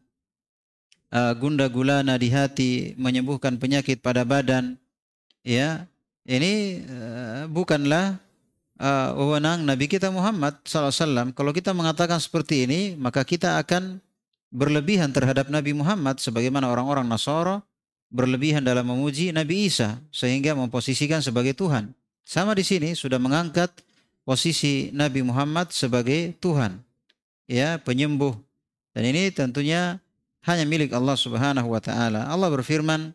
uh, 1.15 1.33
gunda 1.39 1.71
gulana 1.71 2.19
di 2.19 2.35
hati, 2.35 2.99
menyembuhkan 2.99 3.55
penyakit 3.55 4.03
pada 4.03 4.27
badan. 4.27 4.75
Ya, 5.47 5.87
ini 6.27 6.83
uh, 6.91 7.47
bukanlah 7.47 8.19
uh, 8.83 9.15
wewenang 9.15 9.63
Nabi 9.63 9.87
kita 9.87 10.11
Muhammad 10.11 10.59
SAW. 10.67 11.31
Kalau 11.31 11.53
kita 11.55 11.71
mengatakan 11.71 12.19
seperti 12.19 12.67
ini, 12.67 12.81
maka 12.99 13.23
kita 13.23 13.63
akan 13.63 14.03
berlebihan 14.51 15.15
terhadap 15.15 15.47
Nabi 15.47 15.75
Muhammad 15.75 16.19
sebagaimana 16.19 16.71
orang-orang 16.71 17.07
Nasara 17.07 17.63
berlebihan 18.11 18.63
dalam 18.63 18.87
memuji 18.87 19.35
Nabi 19.35 19.67
Isa 19.67 19.99
sehingga 20.15 20.55
memposisikan 20.55 21.21
sebagai 21.23 21.53
Tuhan. 21.53 21.91
Sama 22.27 22.59
di 22.59 22.67
sini 22.67 22.99
sudah 22.99 23.23
mengangkat 23.23 23.71
posisi 24.27 24.91
Nabi 24.91 25.23
Muhammad 25.23 25.71
sebagai 25.71 26.35
Tuhan, 26.43 26.83
ya 27.47 27.79
penyembuh. 27.79 28.35
Dan 28.91 29.15
ini 29.15 29.31
tentunya 29.31 30.03
hanya 30.43 30.67
milik 30.67 30.91
Allah 30.91 31.15
Subhanahu 31.15 31.71
wa 31.71 31.79
taala. 31.79 32.27
Allah 32.27 32.51
berfirman, 32.51 33.15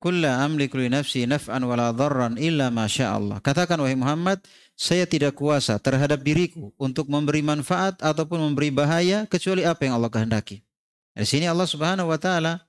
"Kulla 0.00 0.40
amliku 0.40 0.80
li 0.80 0.88
nafsi 0.88 1.28
naf'an 1.28 1.68
wala 1.68 1.92
dharran 1.92 2.40
illa 2.40 2.72
ma 2.72 2.88
Allah." 2.88 3.44
Katakan 3.44 3.76
wahai 3.84 3.92
Muhammad, 3.92 4.40
saya 4.72 5.04
tidak 5.04 5.36
kuasa 5.36 5.76
terhadap 5.76 6.24
diriku 6.24 6.72
untuk 6.80 7.12
memberi 7.12 7.44
manfaat 7.44 8.00
ataupun 8.00 8.40
memberi 8.40 8.72
bahaya 8.72 9.28
kecuali 9.28 9.68
apa 9.68 9.84
yang 9.84 10.00
Allah 10.00 10.08
kehendaki. 10.08 10.64
Di 11.12 11.28
sini 11.28 11.44
Allah 11.44 11.68
Subhanahu 11.68 12.08
wa 12.08 12.16
taala 12.16 12.63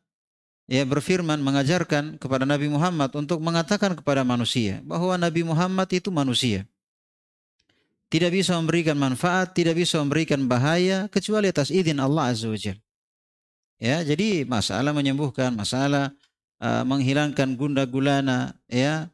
ya 0.66 0.82
berfirman 0.86 1.38
mengajarkan 1.42 2.18
kepada 2.18 2.46
Nabi 2.46 2.70
Muhammad 2.70 3.14
untuk 3.14 3.42
mengatakan 3.42 3.94
kepada 3.94 4.26
manusia 4.26 4.82
bahwa 4.86 5.14
Nabi 5.18 5.46
Muhammad 5.46 5.90
itu 5.94 6.10
manusia. 6.10 6.66
Tidak 8.06 8.30
bisa 8.30 8.54
memberikan 8.62 8.96
manfaat, 8.96 9.58
tidak 9.58 9.82
bisa 9.82 9.98
memberikan 9.98 10.46
bahaya 10.46 11.10
kecuali 11.10 11.50
atas 11.50 11.74
izin 11.74 11.98
Allah 11.98 12.30
Azza 12.32 12.48
wa 12.48 12.58
Jalla. 12.58 12.82
Ya, 13.82 14.00
jadi 14.06 14.48
masalah 14.48 14.96
menyembuhkan, 14.96 15.52
masalah 15.52 16.14
uh, 16.62 16.86
menghilangkan 16.88 17.60
gunda 17.60 17.84
gulana, 17.84 18.56
ya, 18.72 19.10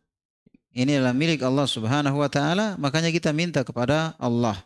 ini 0.72 1.00
adalah 1.00 1.16
milik 1.16 1.42
Allah 1.44 1.66
Subhanahu 1.66 2.20
wa 2.20 2.30
taala, 2.32 2.76
makanya 2.78 3.10
kita 3.12 3.36
minta 3.36 3.64
kepada 3.64 4.14
Allah. 4.16 4.60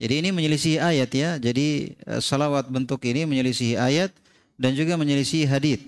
Jadi 0.00 0.24
ini 0.24 0.28
menyelisih 0.32 0.80
ayat 0.80 1.10
ya. 1.12 1.30
Jadi 1.36 1.98
uh, 2.08 2.22
salawat 2.22 2.70
bentuk 2.72 3.04
ini 3.04 3.26
menyelisih 3.26 3.76
ayat 3.76 4.14
dan 4.56 4.72
juga 4.72 4.96
menyelisih 4.96 5.44
hadis. 5.44 5.82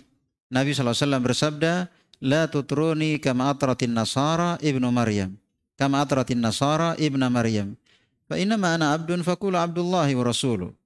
Nabi 0.53 0.77
SAW 0.77 0.93
bersabda, 1.25 1.89
"La 2.21 2.45
tutruni 2.45 3.17
kama 3.17 3.49
atratin 3.49 3.97
nasara 3.97 4.61
ibnu 4.61 4.85
Maryam." 4.93 5.33
Kama 5.81 6.05
atratin 6.05 6.39
nasara 6.39 6.93
ibnu 7.01 7.25
Maryam. 7.33 7.73
Fa 8.29 8.37
inna 8.37 8.61
ma 8.61 8.77
ana 8.77 8.93
abdun 8.93 9.25
faqulu 9.25 9.57
abdullahi 9.57 10.13
wa 10.13 10.29
rasuluh 10.29 10.77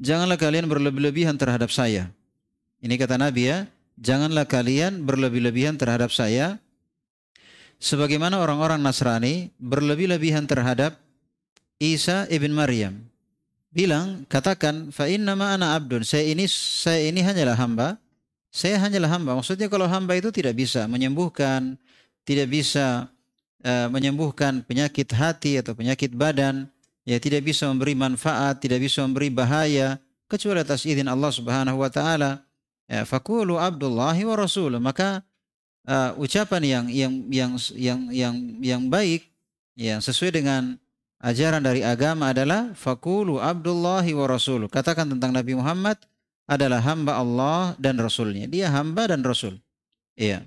janganlah 0.00 0.40
kalian 0.40 0.66
berlebih-lebihan 0.66 1.36
terhadap 1.36 1.68
saya. 1.68 2.08
Ini 2.80 2.96
kata 2.96 3.20
Nabi 3.20 3.52
ya, 3.52 3.68
janganlah 4.00 4.48
kalian 4.48 5.04
berlebih-lebihan 5.04 5.76
terhadap 5.76 6.08
saya. 6.10 6.56
Sebagaimana 7.80 8.40
orang-orang 8.40 8.80
Nasrani 8.80 9.52
berlebih-lebihan 9.60 10.48
terhadap 10.48 10.96
Isa 11.80 12.24
ibn 12.32 12.52
Maryam. 12.56 13.04
Bilang, 13.70 14.26
katakan, 14.26 14.90
fa 14.90 15.06
innama 15.06 15.54
ana 15.54 15.78
abdun. 15.78 16.02
Saya 16.02 16.28
ini 16.28 16.44
saya 16.50 17.06
ini 17.08 17.22
hanyalah 17.22 17.56
hamba. 17.56 17.96
Saya 18.50 18.82
hanyalah 18.82 19.10
hamba. 19.14 19.38
Maksudnya 19.38 19.70
kalau 19.70 19.86
hamba 19.86 20.18
itu 20.18 20.34
tidak 20.34 20.58
bisa 20.58 20.90
menyembuhkan, 20.90 21.78
tidak 22.26 22.50
bisa 22.50 23.06
uh, 23.62 23.86
menyembuhkan 23.94 24.66
penyakit 24.66 25.06
hati 25.14 25.62
atau 25.62 25.72
penyakit 25.78 26.10
badan, 26.12 26.66
ya 27.06 27.22
tidak 27.22 27.46
bisa 27.46 27.70
memberi 27.70 27.94
manfaat, 27.94 28.58
tidak 28.58 28.82
bisa 28.82 29.06
memberi 29.06 29.30
bahaya 29.30 30.02
kecuali 30.26 30.62
atas 30.62 30.82
izin 30.82 31.06
Allah 31.06 31.30
Subhanahu 31.30 31.78
wa 31.78 31.90
taala. 31.90 32.42
Ya, 32.90 33.06
fakulu 33.06 33.54
abdullahi 33.54 34.26
wa 34.26 34.34
rasul. 34.34 34.74
Maka 34.82 35.22
uh, 35.86 36.10
ucapan 36.18 36.62
yang 36.66 36.84
yang 36.90 37.12
yang 37.30 37.52
yang 37.78 38.00
yang 38.10 38.34
yang 38.58 38.82
baik 38.90 39.30
yang 39.78 40.02
sesuai 40.02 40.42
dengan 40.42 40.74
ajaran 41.22 41.62
dari 41.62 41.86
agama 41.86 42.34
adalah 42.34 42.74
fakulu 42.74 43.38
abdullahi 43.38 44.10
wa 44.10 44.26
rasul. 44.26 44.66
Katakan 44.66 45.06
tentang 45.06 45.30
Nabi 45.30 45.54
Muhammad 45.54 46.02
adalah 46.44 46.80
hamba 46.84 47.18
Allah 47.18 47.74
dan 47.76 47.98
Rasulnya. 47.98 48.46
Dia 48.48 48.70
hamba 48.70 49.10
dan 49.10 49.24
Rasul. 49.24 49.58
Iya. 50.14 50.44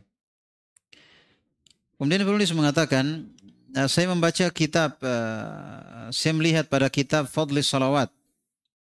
Kemudian 1.97 2.25
penulis 2.27 2.51
mengatakan 2.51 3.33
Nah, 3.73 3.89
saya 3.89 4.05
membaca 4.05 4.45
kitab, 4.53 5.01
uh, 5.01 6.05
saya 6.13 6.33
melihat 6.37 6.69
pada 6.69 6.85
kitab 6.93 7.25
Fadli 7.25 7.65
Salawat, 7.65 8.13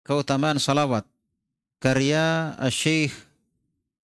keutamaan 0.01 0.57
salawat, 0.57 1.05
karya 1.77 2.57
Syekh 2.73 3.13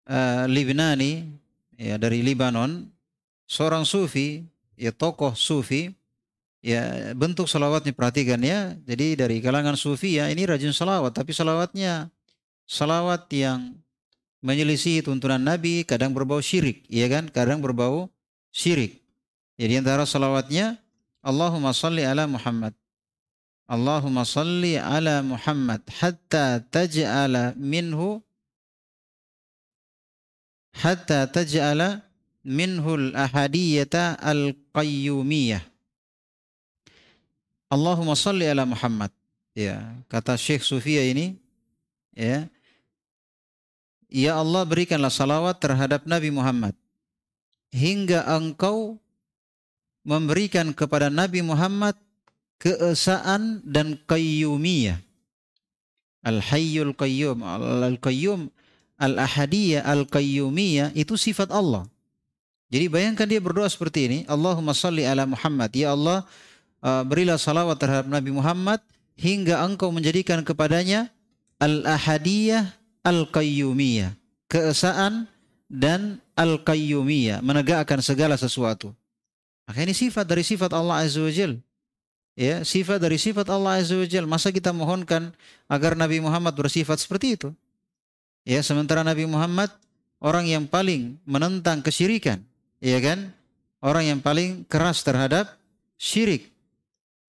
uh, 0.06 0.46
Libnani 0.46 1.26
ya 1.74 1.98
dari 1.98 2.22
Libanon, 2.22 2.86
seorang 3.50 3.82
sufi, 3.82 4.46
ya 4.78 4.94
tokoh 4.94 5.34
sufi, 5.34 5.90
ya 6.62 7.10
bentuk 7.18 7.50
salawatnya 7.50 7.90
perhatikan 7.90 8.38
ya, 8.38 8.78
jadi 8.86 9.18
dari 9.26 9.42
kalangan 9.42 9.74
sufi 9.74 10.22
ya 10.22 10.30
ini 10.30 10.46
rajin 10.46 10.70
salawat, 10.70 11.10
tapi 11.10 11.34
salawatnya 11.34 12.14
salawat 12.70 13.26
yang 13.34 13.74
menyelisih 14.46 15.02
tuntunan 15.02 15.42
Nabi, 15.42 15.82
kadang 15.82 16.14
berbau 16.14 16.38
syirik, 16.38 16.86
ya 16.86 17.10
kan, 17.10 17.26
kadang 17.26 17.58
berbau 17.58 18.06
syirik. 18.54 19.02
Jadi 19.58 19.82
antara 19.82 20.06
salawatnya 20.06 20.78
Allahumma 21.20 21.74
salli 21.74 22.06
ala 22.06 22.24
Muhammad. 22.30 22.72
Allahumma 23.68 24.24
salli 24.24 24.80
ala 24.80 25.20
Muhammad 25.20 25.84
hatta 26.00 26.64
taj'ala 26.64 27.54
minhu 27.60 28.24
hatta 30.74 31.28
taj'ala 31.28 32.02
minhu 32.40 32.96
al-ahadiyata 32.96 34.16
al-qayyumiyah. 34.16 35.60
Allahumma 37.68 38.16
salli 38.16 38.48
ala 38.48 38.64
Muhammad. 38.64 39.12
Ya, 39.52 39.92
kata 40.08 40.40
Syekh 40.40 40.64
Sufia 40.64 41.04
ini 41.04 41.36
ya. 42.16 42.48
Ya 44.10 44.34
Allah 44.34 44.66
berikanlah 44.66 45.10
salawat 45.10 45.62
terhadap 45.62 46.02
Nabi 46.04 46.34
Muhammad 46.34 46.74
hingga 47.70 48.26
engkau 48.26 48.98
memberikan 50.02 50.74
kepada 50.74 51.06
Nabi 51.08 51.46
Muhammad 51.46 51.94
keesaan 52.58 53.62
dan 53.62 53.94
qayyumiyah. 54.10 54.98
Al-Hayyul 56.20 56.92
Qayyum, 56.92 57.40
Al-Qayyum, 57.40 58.52
Al-Ahadiyah, 59.00 59.88
Al-Qayyumiyah 59.88 60.92
itu 60.92 61.16
sifat 61.16 61.48
Allah. 61.48 61.88
Jadi 62.68 62.86
bayangkan 62.92 63.24
dia 63.24 63.40
berdoa 63.40 63.66
seperti 63.66 64.00
ini, 64.04 64.18
Allahumma 64.28 64.76
salli 64.76 65.08
ala 65.08 65.24
Muhammad. 65.24 65.72
Ya 65.72 65.96
Allah, 65.96 66.28
uh, 66.84 67.02
berilah 67.08 67.40
salawat 67.40 67.80
terhadap 67.80 68.06
Nabi 68.12 68.36
Muhammad 68.36 68.84
hingga 69.16 69.64
engkau 69.64 69.88
menjadikan 69.88 70.44
kepadanya 70.44 71.08
Al-Ahadiyah, 71.56 72.79
Al-Qayyumiyah. 73.04 74.16
Keesaan 74.50 75.30
dan 75.70 76.18
Al-Qayyumiyah, 76.34 77.38
menegakkan 77.40 78.02
segala 78.02 78.34
sesuatu. 78.34 78.90
Maka 79.70 79.86
ini 79.86 79.94
sifat 79.94 80.26
dari 80.26 80.42
sifat 80.42 80.74
Allah 80.74 81.06
Azza 81.06 81.22
wa 81.22 81.30
Jal. 81.30 81.62
Ya, 82.34 82.66
sifat 82.66 82.98
dari 82.98 83.22
sifat 83.22 83.46
Allah 83.46 83.78
Azza 83.78 83.94
wa 83.94 84.02
Jal. 84.02 84.26
Masa 84.26 84.50
kita 84.50 84.74
mohonkan 84.74 85.30
agar 85.70 85.94
Nabi 85.94 86.18
Muhammad 86.18 86.58
bersifat 86.58 86.98
seperti 86.98 87.38
itu? 87.38 87.54
Ya, 88.42 88.58
sementara 88.66 89.06
Nabi 89.06 89.30
Muhammad 89.30 89.70
orang 90.18 90.50
yang 90.50 90.66
paling 90.66 91.22
menentang 91.22 91.86
kesyirikan, 91.86 92.42
ya 92.82 92.98
kan? 92.98 93.30
Orang 93.80 94.04
yang 94.04 94.20
paling 94.20 94.66
keras 94.68 95.00
terhadap 95.06 95.56
syirik. 95.96 96.50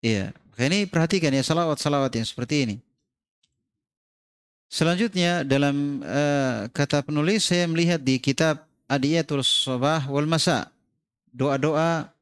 Ya, 0.05 0.31
ini 0.61 0.87
perhatikan 0.87 1.35
ya 1.35 1.43
salawat-salawat 1.43 2.13
yang 2.15 2.27
seperti 2.29 2.69
ini. 2.69 2.77
Selanjutnya 4.77 5.41
dalam 5.41 6.05
uh, 6.05 6.69
kata 6.69 7.01
penulis 7.01 7.49
saya 7.49 7.65
melihat 7.65 7.97
di 7.97 8.21
kitab 8.21 8.61
Adiyatul 8.85 9.41
Sabah 9.41 10.05
wal 10.05 10.29
Masa 10.29 10.69
doa-doa 11.33 12.13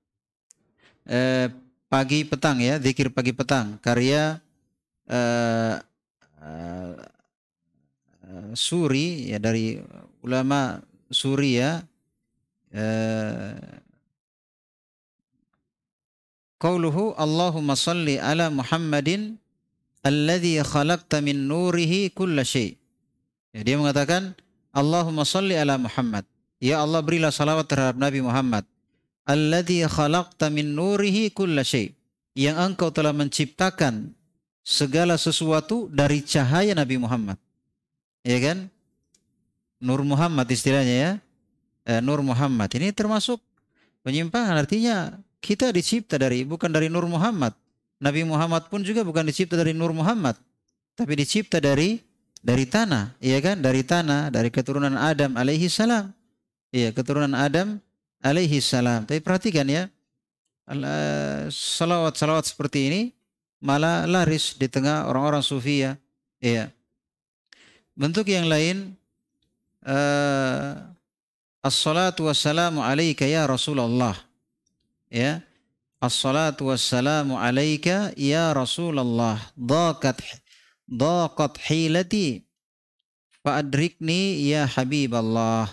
eh, 1.07 1.51
pagi 1.87 2.27
petang 2.27 2.59
ya, 2.59 2.79
zikir 2.83 3.11
pagi 3.11 3.31
petang, 3.31 3.79
karya 3.79 4.39
eh, 5.07 5.77
eh, 6.43 6.95
Suri 8.55 9.35
ya 9.35 9.39
dari 9.43 9.79
ulama 10.23 10.79
Suri 11.11 11.59
ya. 11.59 11.83
Eh, 12.75 13.83
Qauluhu 16.59 17.19
Allahumma 17.19 17.77
salli 17.77 18.17
ala 18.17 18.49
Muhammadin 18.49 19.43
alladhi 20.05 20.61
khalaqta 20.61 21.25
min 21.25 21.49
nurihi 21.49 22.13
kulla. 22.13 22.45
Ya, 22.45 23.61
dia 23.65 23.77
mengatakan 23.81 24.37
Allahumma 24.71 25.25
salli 25.25 25.57
ala 25.57 25.81
Muhammad. 25.81 26.29
Ya 26.63 26.79
Allah 26.85 27.03
berilah 27.03 27.35
salawat 27.35 27.67
terhadap 27.67 27.99
Nabi 27.99 28.23
Muhammad 28.23 28.69
alladhi 29.25 29.85
khalaqta 29.89 30.53
min 30.53 30.77
nurihi 30.77 31.33
kulla 31.33 31.65
yang 32.37 32.57
engkau 32.61 32.93
telah 32.93 33.17
menciptakan 33.17 34.13
segala 34.65 35.17
sesuatu 35.17 35.89
dari 35.93 36.25
cahaya 36.25 36.73
Nabi 36.77 36.97
Muhammad. 37.01 37.37
Ya 38.25 38.41
kan? 38.41 38.69
Nur 39.81 40.01
Muhammad 40.01 40.49
istilahnya 40.49 40.95
ya. 40.95 41.11
Eh, 41.85 42.01
Nur 42.01 42.25
Muhammad 42.25 42.73
ini 42.81 42.89
termasuk 42.97 43.37
penyimpangan 44.01 44.57
artinya 44.57 45.21
kita 45.45 45.69
dicipta 45.69 46.17
dari 46.17 46.41
bukan 46.49 46.73
dari 46.73 46.89
Nur 46.89 47.05
Muhammad. 47.05 47.53
Nabi 48.03 48.27
Muhammad 48.27 48.67
pun 48.69 48.83
juga 48.83 49.07
bukan 49.07 49.25
dicipta 49.27 49.55
dari 49.55 49.73
Nur 49.77 49.95
Muhammad, 49.95 50.35
tapi 50.99 51.15
dicipta 51.19 51.63
dari 51.63 52.03
dari 52.45 52.69
tanah, 52.69 53.17
iya 53.25 53.41
kan? 53.41 53.57
Dari 53.59 53.81
tanah, 53.81 54.29
dari 54.29 54.53
keturunan 54.53 54.93
Adam 54.99 55.33
alaihi 55.39 55.71
salam. 55.73 56.13
Iya, 56.75 56.93
keturunan 56.93 57.33
Adam 57.33 57.81
alaihi 58.21 58.61
salam. 58.61 59.09
Tapi 59.09 59.23
perhatikan 59.25 59.65
ya, 59.65 59.89
salawat-salawat 61.49 62.45
seperti 62.45 62.79
ini 62.89 63.01
malah 63.65 64.05
laris 64.05 64.57
di 64.57 64.69
tengah 64.69 65.09
orang-orang 65.09 65.41
sufi 65.41 65.89
ya. 65.89 65.97
Iya. 66.41 66.69
Bentuk 67.97 68.29
yang 68.29 68.45
lain 68.45 68.93
uh, 69.87 70.93
As-salatu 71.65 72.29
wassalamu 72.29 72.85
alaika 72.85 73.25
ya 73.25 73.49
Rasulullah. 73.49 74.13
Ya. 75.09 75.41
As-salatu 76.05 76.69
wassalamu 76.69 77.41
alaika 77.41 78.13
ya 78.13 78.53
Rasulullah. 78.53 79.41
Daqat 79.57 80.21
daqat 80.85 81.57
hilati 81.65 82.45
fa'adrikni 83.41 84.45
ya 84.45 84.69
Habiballah. 84.69 85.73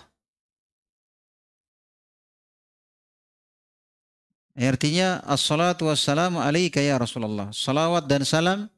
Artinya 4.55 5.19
as-salatu 5.27 5.91
wassalamu 5.91 6.39
alaika 6.39 6.79
ya 6.79 6.95
Rasulullah. 6.95 7.51
Salawat 7.51 8.07
dan 8.07 8.23
salam 8.23 8.71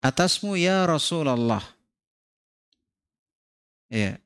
atasmu 0.00 0.56
ya 0.56 0.88
Rasulullah. 0.88 1.60
Ya. 3.92 4.16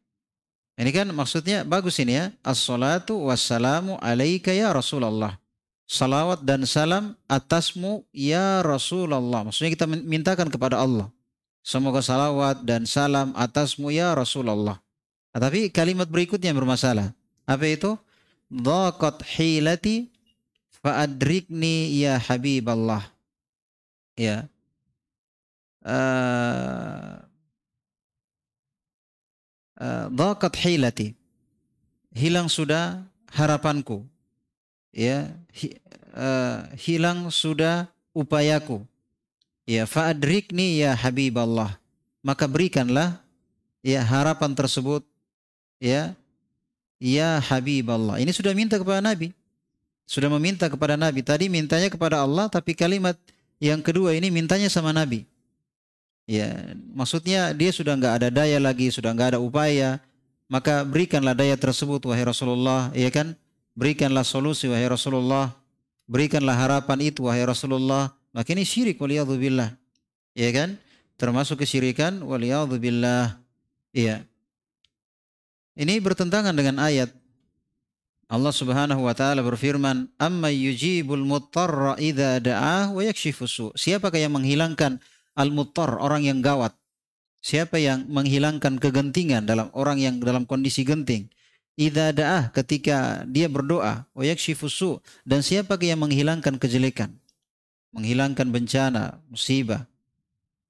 Ini 0.78 0.90
kan 0.94 1.10
maksudnya 1.10 1.66
bagus 1.66 1.98
ini 1.98 2.22
ya. 2.22 2.30
As-salatu 2.46 3.18
wassalamu 3.26 3.98
alaika 3.98 4.54
ya 4.54 4.70
Rasulullah. 4.70 5.41
Salawat 5.92 6.40
dan 6.40 6.64
salam 6.64 7.12
atasmu 7.28 8.08
ya 8.16 8.64
Rasulullah. 8.64 9.44
Maksudnya 9.44 9.76
kita 9.76 9.84
mintakan 9.84 10.48
kepada 10.48 10.80
Allah. 10.80 11.12
Semoga 11.60 12.00
salawat 12.00 12.64
dan 12.64 12.88
salam 12.88 13.36
atasmu 13.36 13.92
ya 13.92 14.16
Rasulullah. 14.16 14.80
Nah, 15.36 15.40
tapi 15.40 15.68
kalimat 15.68 16.08
berikutnya 16.08 16.48
yang 16.48 16.64
bermasalah. 16.64 17.12
Apa 17.44 17.68
itu? 17.68 17.92
Dhaqat 18.48 19.20
hilati 19.36 20.08
fa'adrikni 20.80 22.00
ya 22.00 22.16
Habiballah. 22.16 23.04
Ya. 24.16 24.48
Uh, 25.84 27.20
Dhaqat 30.08 30.56
hilati. 30.56 31.12
Hilang 32.16 32.48
sudah 32.48 33.04
harapanku. 33.28 34.08
Ya, 34.92 35.36
uh, 36.16 36.68
hilang 36.76 37.28
sudah 37.28 37.88
upayaku. 38.12 38.84
Ya, 39.62 39.86
fa'adrikni 39.86 40.82
ya 40.82 40.92
Habiballah. 40.92 41.78
Maka 42.22 42.46
berikanlah 42.50 43.18
ya 43.82 44.02
harapan 44.02 44.54
tersebut 44.54 45.02
ya 45.78 46.14
ya 46.98 47.38
Habiballah. 47.38 48.18
Ini 48.18 48.30
sudah 48.30 48.54
minta 48.54 48.78
kepada 48.78 49.02
Nabi. 49.02 49.34
Sudah 50.06 50.28
meminta 50.28 50.66
kepada 50.66 50.98
Nabi. 50.98 51.22
Tadi 51.22 51.46
mintanya 51.46 51.88
kepada 51.88 52.20
Allah 52.20 52.50
tapi 52.50 52.74
kalimat 52.74 53.14
yang 53.62 53.78
kedua 53.78 54.12
ini 54.18 54.28
mintanya 54.28 54.66
sama 54.66 54.90
Nabi. 54.90 55.22
Ya, 56.26 56.74
maksudnya 56.94 57.50
dia 57.50 57.70
sudah 57.74 57.98
nggak 57.98 58.14
ada 58.22 58.28
daya 58.30 58.58
lagi, 58.62 58.90
sudah 58.94 59.10
nggak 59.10 59.34
ada 59.34 59.40
upaya, 59.42 59.98
maka 60.46 60.86
berikanlah 60.86 61.34
daya 61.34 61.58
tersebut 61.58 61.98
wahai 62.06 62.22
Rasulullah, 62.22 62.94
ya 62.94 63.10
kan? 63.10 63.34
Berikanlah 63.72 64.24
solusi 64.26 64.68
wahai 64.68 64.84
Rasulullah, 64.84 65.56
berikanlah 66.04 66.56
harapan 66.56 67.08
itu 67.08 67.24
wahai 67.24 67.44
Rasulullah. 67.44 68.12
Maka 68.32 68.52
ini 68.52 68.64
syirik 68.64 69.00
waliyadzubillah. 69.00 69.76
Ya 70.36 70.50
kan? 70.52 70.80
Termasuk 71.16 71.64
kesyirikan 71.64 72.20
waliyadzubillah. 72.24 73.36
Iya. 73.92 74.24
Ini 75.72 76.00
bertentangan 76.04 76.52
dengan 76.52 76.80
ayat 76.80 77.12
Allah 78.32 78.52
Subhanahu 78.52 79.04
wa 79.04 79.12
taala 79.12 79.44
berfirman, 79.44 80.08
"Amma 80.16 80.48
yujibul 80.48 81.20
muttarra 81.20 82.00
idza 82.00 82.40
da'ah 82.40 82.88
wa 82.88 83.04
yakshifu 83.04 83.44
Siapakah 83.76 84.16
yang 84.16 84.32
menghilangkan 84.32 84.96
al-muttar, 85.36 86.00
orang 86.00 86.24
yang 86.24 86.40
gawat. 86.40 86.72
Siapa 87.44 87.76
yang 87.76 88.08
menghilangkan 88.08 88.80
kegentingan 88.80 89.44
dalam 89.44 89.68
orang 89.76 90.00
yang 90.00 90.16
dalam 90.22 90.48
kondisi 90.48 90.80
genting. 90.80 91.28
Idza 91.72 92.12
da'ah 92.12 92.52
ketika 92.52 93.24
dia 93.24 93.48
berdoa, 93.48 94.04
wa 94.12 94.22
yakshifu 94.22 95.00
dan 95.24 95.40
siapa 95.40 95.80
yang 95.80 96.04
menghilangkan 96.04 96.60
kejelekan, 96.60 97.08
menghilangkan 97.96 98.52
bencana, 98.52 99.16
musibah. 99.32 99.88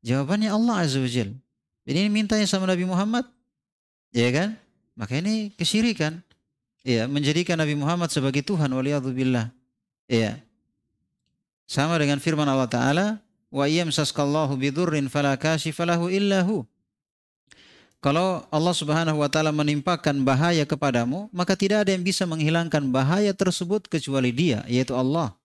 Jawabannya 0.07 0.51
Allah 0.51 0.87
Azza 0.87 1.03
wa 1.03 1.11
Jal. 1.11 1.35
Ini 1.83 2.07
mintanya 2.07 2.47
sama 2.47 2.71
Nabi 2.71 2.87
Muhammad. 2.87 3.27
Ya 4.15 4.31
kan? 4.31 4.55
Maka 4.95 5.19
ini 5.19 5.51
kesyirikan. 5.59 6.23
Ya, 6.83 7.07
menjadikan 7.07 7.59
Nabi 7.59 7.79
Muhammad 7.79 8.11
sebagai 8.11 8.43
Tuhan 8.43 8.71
waliyadzubillah. 8.71 9.51
Ya. 10.11 10.43
Sama 11.67 11.99
dengan 11.99 12.19
firman 12.19 12.47
Allah 12.47 12.67
Ta'ala, 12.67 13.07
wa 13.51 13.65
yamsaskallahu 13.67 14.59
bidurrin 14.59 15.07
fala 15.07 15.39
kashifalahu 15.39 16.11
illahu. 16.11 16.67
Kalau 18.03 18.43
Allah 18.51 18.75
Subhanahu 18.75 19.23
wa 19.23 19.31
taala 19.31 19.55
menimpakan 19.55 20.27
bahaya 20.27 20.67
kepadamu, 20.67 21.31
maka 21.31 21.55
tidak 21.55 21.87
ada 21.87 21.95
yang 21.95 22.03
bisa 22.03 22.27
menghilangkan 22.27 22.91
bahaya 22.91 23.31
tersebut 23.31 23.87
kecuali 23.87 24.35
Dia, 24.35 24.67
yaitu 24.67 24.91
Allah. 24.99 25.39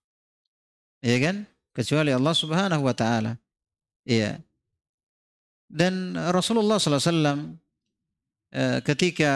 Ya 0.98 1.14
kan? 1.22 1.46
Kecuali 1.70 2.10
Allah 2.10 2.34
Subhanahu 2.34 2.82
wa 2.82 2.94
taala. 2.98 3.38
Iya. 4.02 4.42
Dan 5.70 6.18
Rasulullah 6.34 6.82
sallallahu 6.82 6.98
alaihi 6.98 7.14
wasallam 7.14 7.40
eh, 8.50 8.78
ketika 8.82 9.32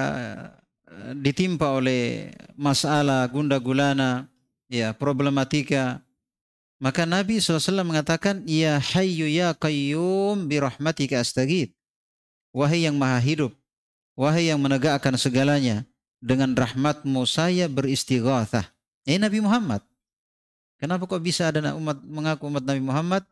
eh, 0.90 1.14
ditimpa 1.22 1.78
oleh 1.78 2.34
masalah 2.58 3.30
gunda 3.30 3.62
gulana, 3.62 4.26
ya 4.66 4.90
problematika 4.90 6.02
maka 6.82 7.06
Nabi 7.06 7.38
SAW 7.38 7.86
mengatakan, 7.86 8.42
Ya 8.42 8.82
hayyu 8.82 9.30
ya 9.30 9.54
qayyum 9.54 10.50
birahmatika 10.50 11.22
astagid. 11.22 11.70
Wahai 12.52 12.84
yang 12.84 13.00
maha 13.00 13.16
hidup, 13.16 13.52
wahai 14.12 14.52
yang 14.52 14.60
menegakkan 14.60 15.16
segalanya, 15.16 15.88
dengan 16.22 16.52
rahmatmu 16.54 17.24
saya 17.26 17.66
beristighathah. 17.66 18.68
Ini 19.08 19.18
Nabi 19.18 19.42
Muhammad. 19.42 19.82
Kenapa 20.78 21.08
kok 21.08 21.22
bisa 21.24 21.50
ada 21.50 21.74
umat 21.74 21.98
mengaku 22.04 22.46
umat 22.46 22.62
Nabi 22.62 22.82
Muhammad, 22.84 23.22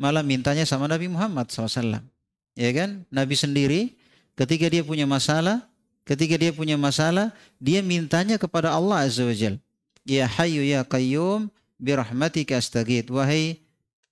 malah 0.00 0.24
mintanya 0.24 0.64
sama 0.64 0.88
Nabi 0.88 1.06
Muhammad 1.06 1.52
SAW. 1.52 2.02
Ya 2.58 2.70
kan? 2.74 3.06
Nabi 3.12 3.36
sendiri 3.38 3.94
ketika 4.34 4.66
dia 4.66 4.82
punya 4.82 5.04
masalah, 5.04 5.62
ketika 6.08 6.34
dia 6.40 6.50
punya 6.50 6.74
masalah, 6.80 7.30
dia 7.60 7.84
mintanya 7.84 8.40
kepada 8.40 8.74
Allah 8.74 9.06
Azza 9.06 9.22
wa 9.22 9.34
Jal. 9.36 9.60
Ya 10.08 10.24
hayyu 10.24 10.64
ya 10.64 10.82
qayyum 10.82 11.52
birahmatika 11.80 12.56
astaghith 12.60 13.08
wahai 13.08 13.60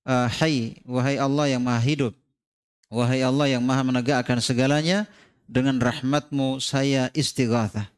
uh, 0.09 0.27
hai 0.41 0.81
wahai 0.89 1.21
Allah 1.21 1.53
yang 1.53 1.63
maha 1.63 1.81
hidup 1.85 2.13
wahai 2.89 3.25
Allah 3.25 3.53
yang 3.53 3.65
maha 3.65 3.85
menegakkan 3.85 4.41
segalanya 4.43 5.09
dengan 5.49 5.81
rahmatmu 5.81 6.61
saya 6.61 7.09
istighatsah 7.17 7.89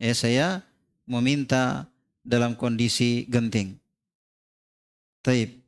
ya 0.00 0.14
saya 0.14 0.46
meminta 1.06 1.86
dalam 2.26 2.58
kondisi 2.58 3.26
genting 3.30 3.78
Taib 5.22 5.66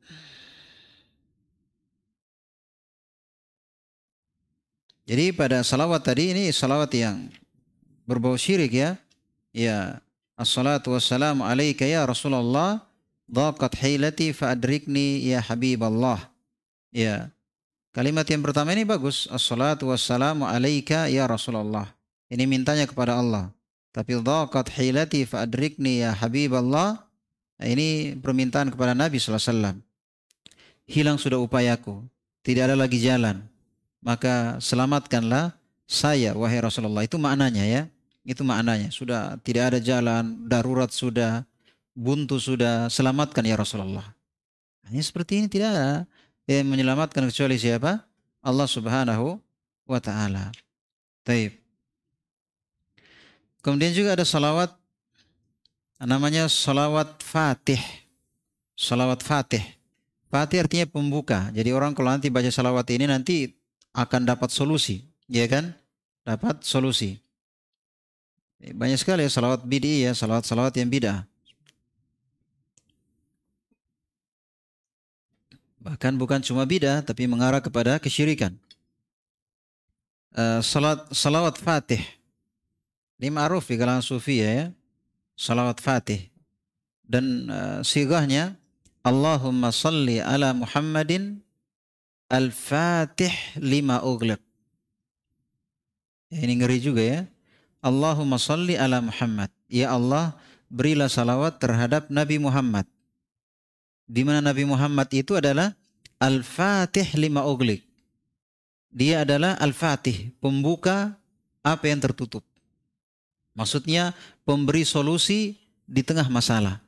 Jadi 5.09 5.33
pada 5.33 5.65
salawat 5.65 6.05
tadi 6.05 6.37
ini 6.37 6.53
salawat 6.53 6.93
yang 6.93 7.33
berbau 8.05 8.37
syirik 8.37 8.69
ya. 8.69 8.93
Ya, 9.49 10.05
assalatu 10.37 10.93
wassalamu 10.93 11.41
alaika 11.41 11.81
ya 11.81 12.05
Rasulullah 12.05 12.85
Dhaqat 13.25 13.73
hilati 13.81 14.29
fa'adrikni 14.37 15.25
ya 15.25 15.41
Habiballah. 15.41 16.29
Ya. 16.93 17.33
Kalimat 17.89 18.25
yang 18.29 18.45
pertama 18.45 18.69
ini 18.77 18.85
bagus. 18.85 19.25
Assalatu 19.33 19.89
wassalamu 19.89 20.45
alaika 20.45 21.09
ya 21.09 21.25
Rasulullah. 21.25 21.89
Ini 22.29 22.45
mintanya 22.45 22.85
kepada 22.85 23.17
Allah. 23.17 23.49
Tapi 23.89 24.21
dhaqat 24.21 24.69
hilati 24.77 25.25
fa'adrikni 25.25 26.05
ya 26.05 26.13
Habiballah. 26.13 27.01
Ini 27.57 28.15
permintaan 28.21 28.69
kepada 28.69 28.93
Nabi 28.93 29.17
SAW. 29.17 29.81
Hilang 30.85 31.17
sudah 31.17 31.41
upayaku. 31.41 32.05
Tidak 32.45 32.69
ada 32.69 32.77
lagi 32.77 33.01
jalan. 33.01 33.41
Maka 34.05 34.61
selamatkanlah 34.61 35.57
saya 35.89 36.37
wahai 36.37 36.61
Rasulullah. 36.61 37.01
Itu 37.01 37.17
maknanya 37.17 37.65
ya. 37.65 37.81
Itu 38.21 38.45
maknanya. 38.45 38.93
Sudah 38.93 39.41
tidak 39.41 39.73
ada 39.73 39.79
jalan. 39.81 40.45
Darurat 40.45 40.93
sudah 40.93 41.41
buntu 41.97 42.37
sudah 42.37 42.85
selamatkan 42.93 43.41
ya 43.41 43.57
Rasulullah. 43.57 44.05
Ini 44.93 45.01
seperti 45.01 45.41
ini 45.41 45.47
tidak 45.49 45.73
ada 45.73 45.89
yang 46.49 46.65
menyelamatkan 46.65 47.29
kecuali 47.29 47.61
siapa? 47.61 48.01
Allah 48.41 48.65
Subhanahu 48.65 49.37
wa 49.85 49.99
taala. 50.01 50.49
Taib. 51.21 51.53
Kemudian 53.61 53.93
juga 53.93 54.17
ada 54.17 54.25
salawat 54.25 54.73
namanya 56.01 56.49
salawat 56.49 57.21
Fatih. 57.21 57.77
Salawat 58.73 59.21
Fatih. 59.21 59.61
Fatih 60.33 60.65
artinya 60.65 60.89
pembuka. 60.89 61.53
Jadi 61.53 61.69
orang 61.69 61.93
kalau 61.93 62.09
nanti 62.09 62.33
baca 62.33 62.49
salawat 62.49 62.89
ini 62.89 63.05
nanti 63.05 63.53
akan 63.93 64.25
dapat 64.25 64.49
solusi, 64.49 65.05
ya 65.29 65.45
kan? 65.45 65.69
Dapat 66.25 66.65
solusi. 66.65 67.21
Banyak 68.57 68.97
sekali 68.97 69.21
ya 69.21 69.29
salawat 69.29 69.61
bid'i 69.69 70.03
ya, 70.03 70.17
salawat-salawat 70.17 70.73
yang 70.81 70.89
bid'ah. 70.89 71.28
Bahkan 75.79 76.19
bukan 76.19 76.43
cuma 76.43 76.67
bidah 76.67 76.99
tapi 76.99 77.23
mengarah 77.23 77.63
kepada 77.63 77.95
kesyirikan. 77.99 78.55
uh, 80.35 80.59
salat 80.61 81.07
salawat 81.09 81.57
Fatih. 81.57 82.01
Ini 83.19 83.31
ma'ruf 83.31 83.67
di 83.67 83.75
kalangan 83.75 84.03
sufi 84.03 84.39
ya, 84.39 84.51
ya. 84.51 84.65
Salawat 85.35 85.79
Fatih. 85.83 86.27
Dan 87.03 87.49
uh, 87.49 87.79
sigahnya 87.83 88.55
Allahumma 89.03 89.71
salli 89.71 90.19
ala 90.19 90.51
Muhammadin 90.55 91.41
al-Fatih 92.29 93.31
lima 93.59 94.03
ugliq. 94.03 94.39
Ya, 96.29 96.45
ini 96.45 96.61
ngeri 96.61 96.77
juga 96.79 97.01
ya. 97.01 97.21
Allahumma 97.81 98.37
salli 98.37 98.75
ala 98.75 98.99
Muhammad. 98.99 99.49
Ya 99.71 99.95
Allah, 99.95 100.35
berilah 100.67 101.09
salawat 101.09 101.57
terhadap 101.57 102.11
Nabi 102.11 102.37
Muhammad. 102.37 102.85
Di 104.09 104.25
mana 104.25 104.41
Nabi 104.41 104.65
Muhammad 104.65 105.05
itu 105.13 105.37
adalah 105.37 105.77
Al-Fatih 106.17 107.13
lima 107.13 107.45
uglik. 107.45 107.85
Dia 108.89 109.21
adalah 109.21 109.53
Al-Fatih, 109.61 110.33
pembuka 110.41 111.13
apa 111.61 111.85
yang 111.85 112.01
tertutup. 112.01 112.41
Maksudnya 113.53 114.17
pemberi 114.41 114.81
solusi 114.81 115.61
di 115.85 116.01
tengah 116.01 116.25
masalah. 116.25 116.81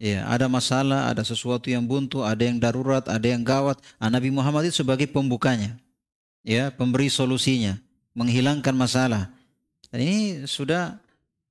Ya, 0.00 0.24
ada 0.28 0.48
masalah, 0.48 1.08
ada 1.08 1.24
sesuatu 1.24 1.68
yang 1.68 1.84
buntu, 1.84 2.24
ada 2.24 2.40
yang 2.40 2.56
darurat, 2.60 3.04
ada 3.08 3.24
yang 3.24 3.40
gawat. 3.40 3.80
Nah, 4.00 4.08
Nabi 4.12 4.32
Muhammad 4.32 4.68
itu 4.68 4.80
sebagai 4.80 5.08
pembukanya. 5.08 5.76
Ya, 6.40 6.72
pemberi 6.72 7.12
solusinya, 7.12 7.76
menghilangkan 8.16 8.72
masalah. 8.72 9.28
Dan 9.92 10.04
ini 10.04 10.20
sudah 10.48 10.96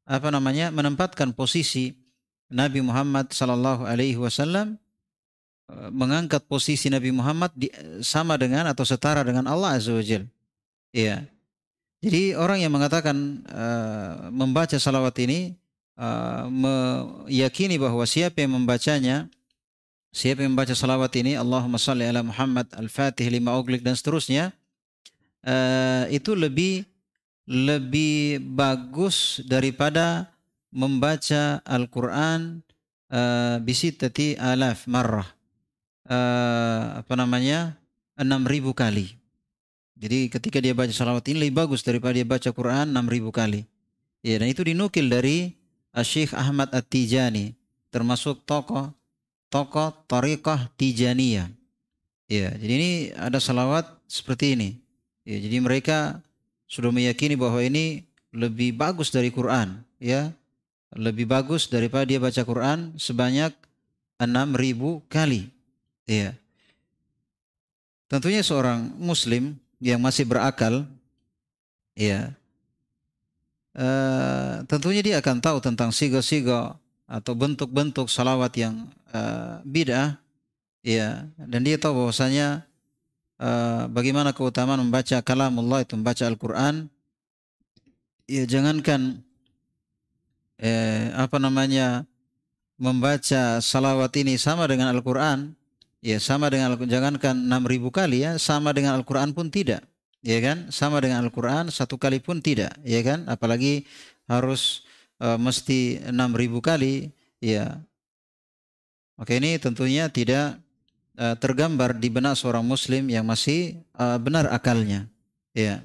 apa 0.07 0.33
namanya 0.33 0.73
menempatkan 0.73 1.29
posisi 1.35 1.93
Nabi 2.49 2.81
Muhammad 2.81 3.29
sallallahu 3.29 3.85
alaihi 3.85 4.17
wasallam 4.17 4.75
eh, 5.69 5.89
mengangkat 5.93 6.41
posisi 6.49 6.89
Nabi 6.89 7.13
Muhammad 7.13 7.53
di, 7.53 7.69
sama 8.01 8.35
dengan 8.35 8.65
atau 8.65 8.81
setara 8.83 9.21
dengan 9.21 9.45
Allah 9.45 9.77
azza 9.77 9.93
wajalla. 9.93 10.25
Iya. 10.89 11.29
Jadi 11.99 12.31
orang 12.31 12.63
yang 12.63 12.71
mengatakan 12.71 13.43
uh, 13.51 14.31
membaca 14.31 14.79
salawat 14.79 15.19
ini 15.19 15.59
uh, 15.99 16.47
meyakini 16.47 17.75
bahwa 17.75 18.07
siapa 18.07 18.39
yang 18.39 18.55
membacanya, 18.55 19.27
siapa 20.15 20.47
yang 20.47 20.55
membaca 20.55 20.71
salawat 20.71 21.11
ini, 21.19 21.35
Allahumma 21.35 21.75
salli 21.75 22.07
ala 22.07 22.23
Muhammad, 22.23 22.71
Al-Fatih 22.71 23.27
lima 23.27 23.51
uglik 23.59 23.83
dan 23.83 23.99
seterusnya, 23.99 24.55
uh, 25.43 26.07
itu 26.07 26.39
lebih 26.39 26.87
lebih 27.43 28.47
bagus 28.55 29.43
daripada 29.43 30.31
membaca 30.69 31.61
Al-Quran 31.65 32.65
uh, 33.09 33.57
bisitati 33.61 34.37
alaf 34.37 34.85
marrah. 34.85 35.27
Uh, 36.09 37.01
apa 37.05 37.13
namanya? 37.13 37.77
enam 38.19 38.43
ribu 38.43 38.75
kali. 38.75 39.15
Jadi 39.95 40.27
ketika 40.27 40.59
dia 40.59 40.75
baca 40.75 40.91
salawat 40.91 41.23
ini 41.31 41.47
lebih 41.47 41.63
bagus 41.63 41.87
daripada 41.87 42.19
dia 42.19 42.27
baca 42.27 42.51
Quran 42.51 42.91
enam 42.91 43.07
ribu 43.07 43.31
kali. 43.31 43.63
Ya, 44.19 44.35
dan 44.35 44.51
itu 44.51 44.59
dinukil 44.67 45.07
dari 45.07 45.55
Syekh 45.95 46.35
Ahmad 46.35 46.75
At-Tijani 46.75 47.55
termasuk 47.87 48.43
tokoh 48.43 48.91
tokoh 49.49 49.91
Tariqah 50.05 50.69
Tijaniyah. 50.77 51.49
Ya, 52.29 52.53
jadi 52.53 52.73
ini 52.77 52.91
ada 53.17 53.41
salawat 53.41 53.89
seperti 54.05 54.53
ini. 54.53 54.69
Ya, 55.25 55.41
jadi 55.41 55.57
mereka 55.63 56.21
sudah 56.69 56.93
meyakini 56.93 57.33
bahwa 57.33 57.57
ini 57.57 58.05
lebih 58.29 58.77
bagus 58.77 59.09
dari 59.09 59.33
Quran, 59.33 59.81
ya. 59.97 60.29
Lebih 60.97 61.29
bagus 61.29 61.69
daripada 61.69 62.09
dia 62.09 62.17
baca 62.17 62.41
Quran 62.41 62.97
sebanyak 62.97 63.53
6000 64.17 65.05
kali. 65.05 65.53
Ya. 66.09 66.33
Tentunya 68.09 68.41
seorang 68.41 68.89
muslim 68.97 69.53
yang 69.79 70.03
masih 70.03 70.27
berakal 70.27 70.83
ya 71.95 72.35
uh, 73.75 74.63
tentunya 74.67 75.01
dia 75.03 75.15
akan 75.23 75.39
tahu 75.39 75.57
tentang 75.63 75.95
sigo-sigo 75.95 76.75
atau 77.09 77.33
bentuk-bentuk 77.33 78.11
salawat 78.11 78.53
yang 78.59 78.87
uh, 79.15 79.63
bid'ah 79.65 80.19
ya 80.85 81.25
dan 81.35 81.61
dia 81.63 81.79
tahu 81.79 82.05
bahwasanya 82.05 82.67
uh, 83.41 83.89
bagaimana 83.89 84.35
keutamaan 84.35 84.83
membaca 84.83 85.17
kalamullah 85.23 85.81
itu 85.81 85.97
membaca 85.97 86.23
Al-Qur'an 86.27 86.91
ya 88.29 88.45
jangankan 88.45 89.25
eh, 90.59 91.09
apa 91.15 91.39
namanya 91.39 92.03
membaca 92.75 93.63
salawat 93.63 94.11
ini 94.19 94.35
sama 94.35 94.67
dengan 94.67 94.91
Al-Qur'an? 94.91 95.55
Ya 95.99 96.15
sama 96.15 96.47
dengan 96.47 96.79
jangankan 96.79 97.35
6000 97.35 97.91
kali 97.91 98.23
ya 98.23 98.39
sama 98.39 98.71
dengan 98.71 98.95
Al-Qur'an 98.95 99.35
pun 99.35 99.51
tidak. 99.51 99.83
Ya 100.19 100.43
kan? 100.43 100.67
Sama 100.71 100.99
dengan 100.99 101.23
Al-Quran 101.23 101.71
satu 101.71 101.95
kali 101.95 102.19
pun 102.19 102.43
tidak. 102.43 102.75
Ya 102.83 102.99
kan? 103.03 103.23
Apalagi 103.31 103.87
harus 104.27 104.83
uh, 105.23 105.39
mesti 105.39 106.03
6000 106.11 106.59
kali 106.59 107.15
ya. 107.39 107.79
Oke 109.19 109.39
ini 109.39 109.59
tentunya 109.59 110.07
tidak 110.07 110.59
uh, 111.19 111.35
tergambar 111.39 111.95
di 111.95 112.07
benak 112.07 112.39
seorang 112.39 112.63
muslim 112.63 113.07
yang 113.11 113.27
masih 113.27 113.79
uh, 113.95 114.19
benar 114.19 114.51
akalnya. 114.51 115.07
Ya 115.55 115.83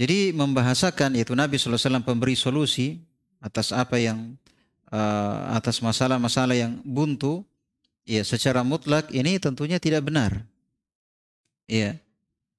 jadi 0.00 0.32
membahasakan 0.32 1.12
yaitu 1.12 1.36
Nabi 1.36 1.60
SAW 1.60 2.00
pemberi 2.00 2.32
solusi 2.32 3.04
atas 3.36 3.68
apa 3.68 4.00
yang 4.00 4.32
uh, 4.88 5.52
atas 5.52 5.84
masalah-masalah 5.84 6.56
yang 6.56 6.80
buntu 6.88 7.44
ya 8.08 8.24
secara 8.24 8.64
mutlak 8.64 9.12
ini 9.12 9.36
tentunya 9.36 9.76
tidak 9.76 10.08
benar. 10.08 10.48
Ya, 11.68 12.00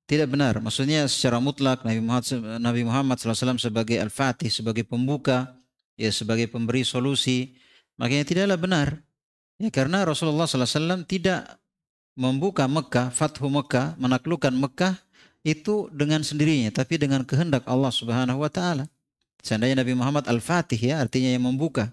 tidak 0.06 0.30
benar. 0.30 0.62
Maksudnya 0.62 1.10
secara 1.10 1.42
mutlak 1.42 1.82
Nabi 1.82 1.98
Muhammad 2.06 2.62
Nabi 2.62 2.82
Muhammad 2.86 3.18
SAW 3.18 3.58
sebagai 3.58 3.98
al-fatih, 3.98 4.54
sebagai 4.54 4.86
pembuka, 4.86 5.58
ya 5.98 6.14
sebagai 6.14 6.46
pemberi 6.46 6.86
solusi, 6.86 7.58
makanya 7.98 8.24
tidaklah 8.30 8.58
benar. 8.62 8.88
Ya 9.58 9.74
karena 9.74 10.06
Rasulullah 10.06 10.46
SAW 10.46 11.10
tidak 11.10 11.58
membuka 12.14 12.70
Mekah, 12.70 13.10
Fathu 13.10 13.50
Mekah, 13.50 13.98
menaklukkan 13.98 14.54
Mekah 14.54 14.94
itu 15.42 15.90
dengan 15.90 16.22
sendirinya, 16.22 16.70
tapi 16.70 17.02
dengan 17.02 17.26
kehendak 17.26 17.66
Allah 17.66 17.90
Subhanahu 17.90 18.42
wa 18.42 18.52
taala. 18.52 18.86
Seandainya 19.42 19.82
Nabi 19.82 19.98
Muhammad 19.98 20.30
Al-Fatih 20.30 20.78
ya, 20.78 21.02
artinya 21.02 21.34
yang 21.34 21.42
membuka. 21.42 21.90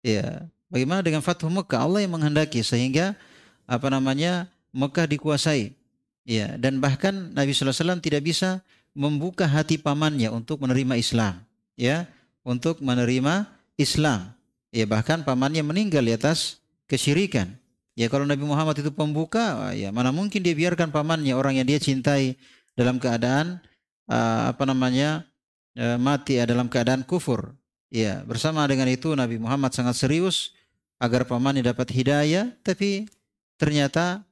Ya, 0.00 0.48
Bagaimana 0.66 1.00
dengan 1.02 1.22
Fathu 1.22 1.46
Mekah? 1.46 1.78
Allah 1.78 2.02
yang 2.02 2.18
menghendaki 2.18 2.58
sehingga 2.66 3.14
apa 3.70 3.86
namanya 3.86 4.50
Mekah 4.74 5.06
dikuasai. 5.06 5.74
Ya, 6.26 6.58
dan 6.58 6.82
bahkan 6.82 7.30
Nabi 7.38 7.54
SAW 7.54 8.02
tidak 8.02 8.26
bisa 8.26 8.58
membuka 8.90 9.46
hati 9.46 9.78
pamannya 9.78 10.26
untuk 10.34 10.58
menerima 10.58 10.98
Islam. 10.98 11.38
Ya, 11.78 12.10
untuk 12.42 12.82
menerima 12.82 13.46
Islam. 13.78 14.34
Ya, 14.74 14.90
bahkan 14.90 15.22
pamannya 15.22 15.62
meninggal 15.62 16.02
di 16.02 16.18
atas 16.18 16.58
kesyirikan. 16.90 17.54
Ya, 17.94 18.10
kalau 18.10 18.26
Nabi 18.26 18.42
Muhammad 18.42 18.74
itu 18.82 18.90
pembuka, 18.90 19.70
ya 19.72 19.94
mana 19.94 20.10
mungkin 20.10 20.42
dia 20.42 20.52
biarkan 20.52 20.90
pamannya 20.90 21.32
orang 21.32 21.62
yang 21.62 21.66
dia 21.70 21.78
cintai 21.78 22.34
dalam 22.76 23.00
keadaan 23.00 23.58
uh, 24.06 24.52
apa 24.52 24.62
namanya 24.68 25.24
uh, 25.74 25.98
mati 25.98 26.38
dalam 26.44 26.68
keadaan 26.70 27.02
kufur. 27.02 27.56
Ya, 27.88 28.20
bersama 28.26 28.66
dengan 28.68 28.90
itu 28.90 29.14
Nabi 29.16 29.40
Muhammad 29.40 29.72
sangat 29.72 29.96
serius 29.96 30.52
agar 31.00 31.24
pamannya 31.24 31.64
dapat 31.64 31.88
hidayah, 31.92 32.52
tapi 32.60 33.08
ternyata 33.56 34.26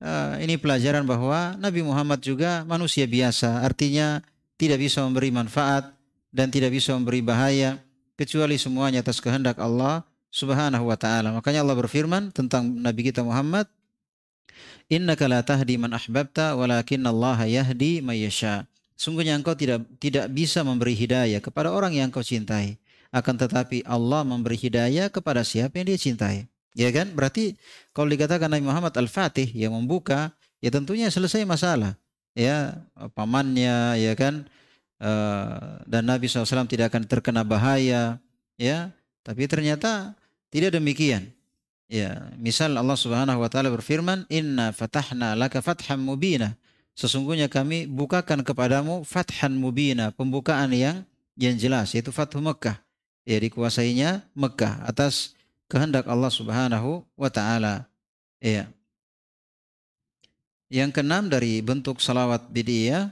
uh, 0.00 0.40
ini 0.40 0.56
pelajaran 0.56 1.04
bahwa 1.04 1.58
Nabi 1.60 1.84
Muhammad 1.84 2.24
juga 2.24 2.64
manusia 2.64 3.04
biasa, 3.04 3.60
artinya 3.60 4.24
tidak 4.56 4.80
bisa 4.80 5.04
memberi 5.04 5.32
manfaat 5.32 5.92
dan 6.30 6.48
tidak 6.48 6.70
bisa 6.76 6.94
memberi 6.94 7.20
bahaya 7.20 7.80
kecuali 8.14 8.60
semuanya 8.60 9.00
atas 9.00 9.18
kehendak 9.18 9.56
Allah 9.58 10.04
Subhanahu 10.30 10.86
wa 10.86 10.94
taala. 10.94 11.34
Makanya 11.34 11.66
Allah 11.66 11.74
berfirman 11.74 12.30
tentang 12.30 12.68
Nabi 12.68 13.10
kita 13.10 13.26
Muhammad, 13.26 13.66
"Innaka 14.90 15.30
la 15.30 15.40
tahdi 15.46 15.78
man 15.78 15.94
ahbabta 15.94 16.58
walakin 16.58 17.06
Allah 17.06 17.46
yahdi 17.46 18.02
may 18.02 18.26
yasha." 18.26 18.66
Sungguhnya 19.00 19.32
engkau 19.38 19.56
tidak 19.56 19.86
tidak 19.96 20.28
bisa 20.28 20.60
memberi 20.60 20.92
hidayah 20.92 21.40
kepada 21.40 21.72
orang 21.72 21.96
yang 21.96 22.12
engkau 22.12 22.20
cintai 22.20 22.76
akan 23.10 23.34
tetapi 23.42 23.82
Allah 23.86 24.22
memberi 24.22 24.54
hidayah 24.54 25.10
kepada 25.10 25.42
siapa 25.42 25.82
yang 25.82 25.86
dia 25.90 25.98
cintai. 25.98 26.46
Ya 26.78 26.94
kan? 26.94 27.10
Berarti 27.10 27.58
kalau 27.90 28.06
dikatakan 28.06 28.46
Nabi 28.46 28.62
Muhammad 28.62 28.94
Al-Fatih 28.94 29.50
yang 29.50 29.74
membuka, 29.74 30.30
ya 30.62 30.70
tentunya 30.70 31.10
selesai 31.10 31.42
masalah. 31.42 31.98
Ya, 32.38 32.86
pamannya 33.18 33.98
ya 33.98 34.14
kan 34.14 34.46
uh, 35.02 35.82
dan 35.82 36.06
Nabi 36.06 36.30
SAW 36.30 36.70
tidak 36.70 36.94
akan 36.94 37.10
terkena 37.10 37.42
bahaya, 37.42 38.22
ya. 38.54 38.94
Tapi 39.26 39.50
ternyata 39.50 40.14
tidak 40.54 40.78
demikian. 40.78 41.34
Ya, 41.90 42.30
misal 42.38 42.78
Allah 42.78 42.94
Subhanahu 42.94 43.42
wa 43.42 43.50
taala 43.50 43.66
berfirman, 43.74 44.22
"Inna 44.30 44.70
fatahna 44.70 45.34
laka 45.34 45.58
fatham 45.58 45.98
mubina." 46.06 46.54
Sesungguhnya 46.94 47.50
kami 47.50 47.90
bukakan 47.90 48.46
kepadamu 48.46 49.02
fathan 49.02 49.58
mubina, 49.58 50.14
pembukaan 50.14 50.70
yang 50.70 51.02
yang 51.34 51.56
jelas 51.56 51.96
yaitu 51.96 52.12
Fathu 52.12 52.38
Mekah 52.38 52.76
ya 53.24 53.40
dikuasainya 53.40 54.26
Mekah 54.36 54.84
atas 54.84 55.32
kehendak 55.70 56.06
Allah 56.10 56.28
Subhanahu 56.28 57.02
wa 57.16 57.30
taala. 57.30 57.88
Ya. 58.40 58.68
Yang 60.70 61.00
keenam 61.00 61.26
dari 61.26 61.58
bentuk 61.60 61.98
salawat 61.98 62.46
bidiyah 62.52 63.10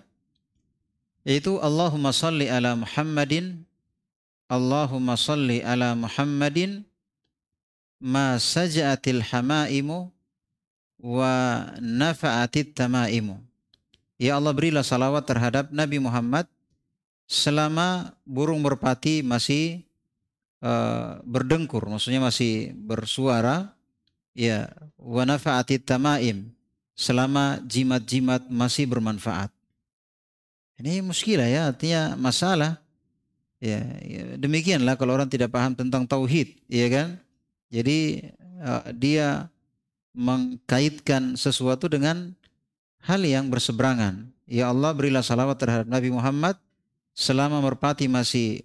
yaitu 1.26 1.58
Allahumma 1.58 2.14
salli 2.14 2.46
ala 2.46 2.78
Muhammadin 2.78 3.66
Allahumma 4.48 5.18
salli 5.18 5.60
ala 5.60 5.92
Muhammadin 5.92 6.87
ma 7.98 8.38
saja'atil 8.38 9.22
hamaimu 9.22 10.10
wa 10.98 11.34
nafa'atit 11.78 12.74
tamaimu. 12.74 13.38
Ya 14.18 14.34
Allah 14.34 14.50
berilah 14.50 14.82
salawat 14.82 15.26
terhadap 15.26 15.70
Nabi 15.70 16.02
Muhammad 16.02 16.50
selama 17.30 18.18
burung 18.26 18.58
merpati 18.64 19.22
masih 19.22 19.86
uh, 20.64 21.22
berdengkur, 21.22 21.86
maksudnya 21.86 22.18
masih 22.18 22.74
bersuara, 22.74 23.78
ya 24.34 24.70
wa 24.98 25.22
nafa'atit 25.22 25.86
tamaim 25.86 26.50
selama 26.98 27.62
jimat-jimat 27.62 28.50
masih 28.50 28.90
bermanfaat. 28.90 29.54
Ini 30.82 31.02
muskilah 31.02 31.46
ya, 31.46 31.70
artinya 31.70 32.14
masalah. 32.14 32.78
Ya, 33.58 33.82
ya, 34.02 34.38
demikianlah 34.38 34.94
kalau 34.94 35.18
orang 35.18 35.26
tidak 35.26 35.50
paham 35.50 35.74
tentang 35.74 36.06
tauhid, 36.06 36.54
ya 36.70 36.86
kan? 36.86 37.18
Jadi 37.68 38.28
uh, 38.64 38.88
dia 38.96 39.52
mengkaitkan 40.16 41.36
sesuatu 41.36 41.86
dengan 41.86 42.32
hal 43.04 43.22
yang 43.22 43.52
berseberangan. 43.52 44.32
Ya 44.48 44.72
Allah 44.72 44.96
berilah 44.96 45.20
salawat 45.20 45.60
terhadap 45.60 45.86
Nabi 45.86 46.08
Muhammad 46.08 46.56
selama 47.12 47.60
merpati 47.60 48.08
masih 48.08 48.64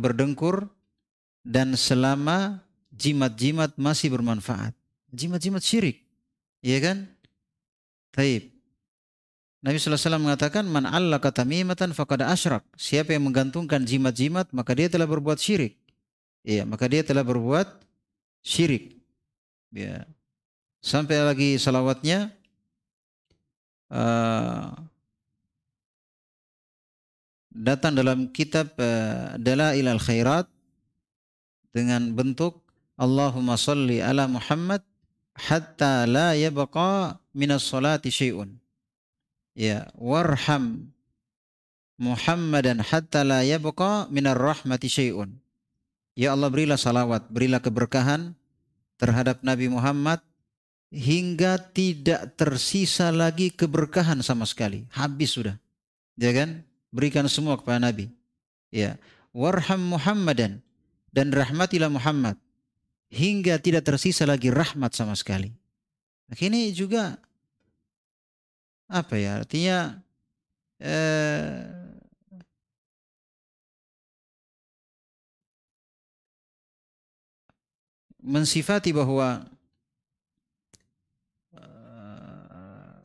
berdengkur 0.00 0.66
dan 1.44 1.76
selama 1.76 2.64
jimat-jimat 2.90 3.76
masih 3.76 4.10
bermanfaat. 4.10 4.72
Jimat-jimat 5.12 5.60
syirik. 5.60 6.02
Iya 6.64 6.78
kan? 6.80 6.96
Taib. 8.10 8.50
Nabi 9.64 9.80
SAW 9.80 10.20
mengatakan, 10.20 10.64
Man 10.68 10.84
allaka 10.84 11.32
tamimatan 11.32 11.92
faqad 11.96 12.24
asyrak. 12.24 12.64
Siapa 12.76 13.16
yang 13.16 13.28
menggantungkan 13.28 13.84
jimat-jimat, 13.84 14.52
maka 14.52 14.76
dia 14.76 14.88
telah 14.92 15.08
berbuat 15.08 15.40
syirik. 15.40 15.76
Iya, 16.44 16.68
maka 16.68 16.84
dia 16.84 17.00
telah 17.00 17.24
berbuat 17.24 17.83
syirik. 18.44 19.00
Ya. 19.72 20.04
Sampai 20.84 21.16
lagi 21.24 21.56
salawatnya, 21.56 22.28
uh, 23.88 24.68
datang 27.50 27.96
dalam 27.96 28.28
kitab 28.30 28.76
uh, 28.76 29.34
Dalail 29.40 29.88
al-Khairat 29.88 30.44
dengan 31.72 32.12
bentuk 32.12 32.60
Allahumma 33.00 33.58
salli 33.58 33.98
ala 33.98 34.28
Muhammad 34.30 34.84
hatta 35.34 36.06
la 36.06 36.38
yabqa 36.38 37.18
minas 37.34 37.66
salati 37.66 38.06
syai'un 38.06 38.54
ya 39.58 39.90
warham 39.98 40.94
Muhammadan 41.94 42.82
hatta 42.82 43.22
la 43.22 43.46
yabqa 43.46 44.10
minar 44.10 44.34
rahmati 44.34 44.90
syai'un. 44.90 45.30
Ya 46.14 46.30
Allah 46.30 46.46
berilah 46.46 46.78
salawat, 46.78 47.26
berilah 47.26 47.58
keberkahan 47.58 48.38
terhadap 48.98 49.42
Nabi 49.42 49.66
Muhammad 49.66 50.22
hingga 50.94 51.58
tidak 51.58 52.38
tersisa 52.38 53.10
lagi 53.10 53.50
keberkahan 53.50 54.22
sama 54.22 54.46
sekali. 54.46 54.86
Habis 54.94 55.34
sudah. 55.34 55.58
Ya 56.14 56.30
kan? 56.30 56.62
Berikan 56.94 57.26
semua 57.26 57.58
kepada 57.58 57.82
Nabi. 57.82 58.14
Ya. 58.70 58.94
Warham 59.34 59.82
Muhammadan 59.82 60.62
dan 61.10 61.34
rahmatilah 61.34 61.90
Muhammad 61.90 62.38
hingga 63.10 63.58
tidak 63.58 63.82
tersisa 63.82 64.22
lagi 64.22 64.54
rahmat 64.54 64.94
sama 64.94 65.18
sekali. 65.18 65.50
Nah, 66.30 66.38
ini 66.38 66.70
juga 66.70 67.18
apa 68.86 69.18
ya 69.18 69.42
artinya 69.42 69.98
eh, 70.78 71.83
mensifati 78.24 78.96
bahwa 78.96 79.44
eh, 81.52 82.96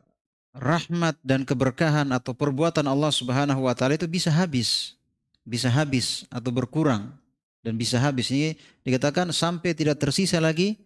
rahmat 0.56 1.20
dan 1.20 1.44
keberkahan 1.44 2.08
atau 2.16 2.32
perbuatan 2.32 2.88
Allah 2.88 3.12
Subhanahu 3.12 3.68
wa 3.68 3.76
taala 3.76 4.00
itu 4.00 4.08
bisa 4.08 4.32
habis, 4.32 4.96
bisa 5.44 5.68
habis 5.68 6.24
atau 6.32 6.48
berkurang 6.48 7.12
dan 7.60 7.76
bisa 7.76 8.00
habis 8.00 8.32
ini 8.32 8.56
dikatakan 8.80 9.28
sampai 9.36 9.76
tidak 9.76 10.00
tersisa 10.00 10.40
lagi 10.40 10.80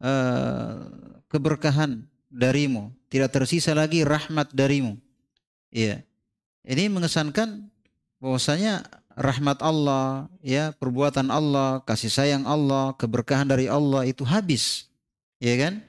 uh, 0.00 0.88
keberkahan 1.28 2.00
darimu, 2.32 2.88
tidak 3.12 3.30
tersisa 3.36 3.76
lagi 3.76 4.02
rahmat 4.02 4.50
darimu. 4.56 4.96
Iya. 5.68 6.00
Ini 6.64 6.88
mengesankan 6.88 7.68
bahwasanya 8.24 8.88
rahmat 9.14 9.62
Allah, 9.62 10.26
ya, 10.42 10.74
perbuatan 10.74 11.30
Allah, 11.30 11.82
kasih 11.86 12.10
sayang 12.10 12.44
Allah, 12.46 12.94
keberkahan 12.98 13.46
dari 13.46 13.70
Allah 13.70 14.06
itu 14.06 14.26
habis. 14.26 14.90
Ya 15.38 15.54
kan? 15.58 15.82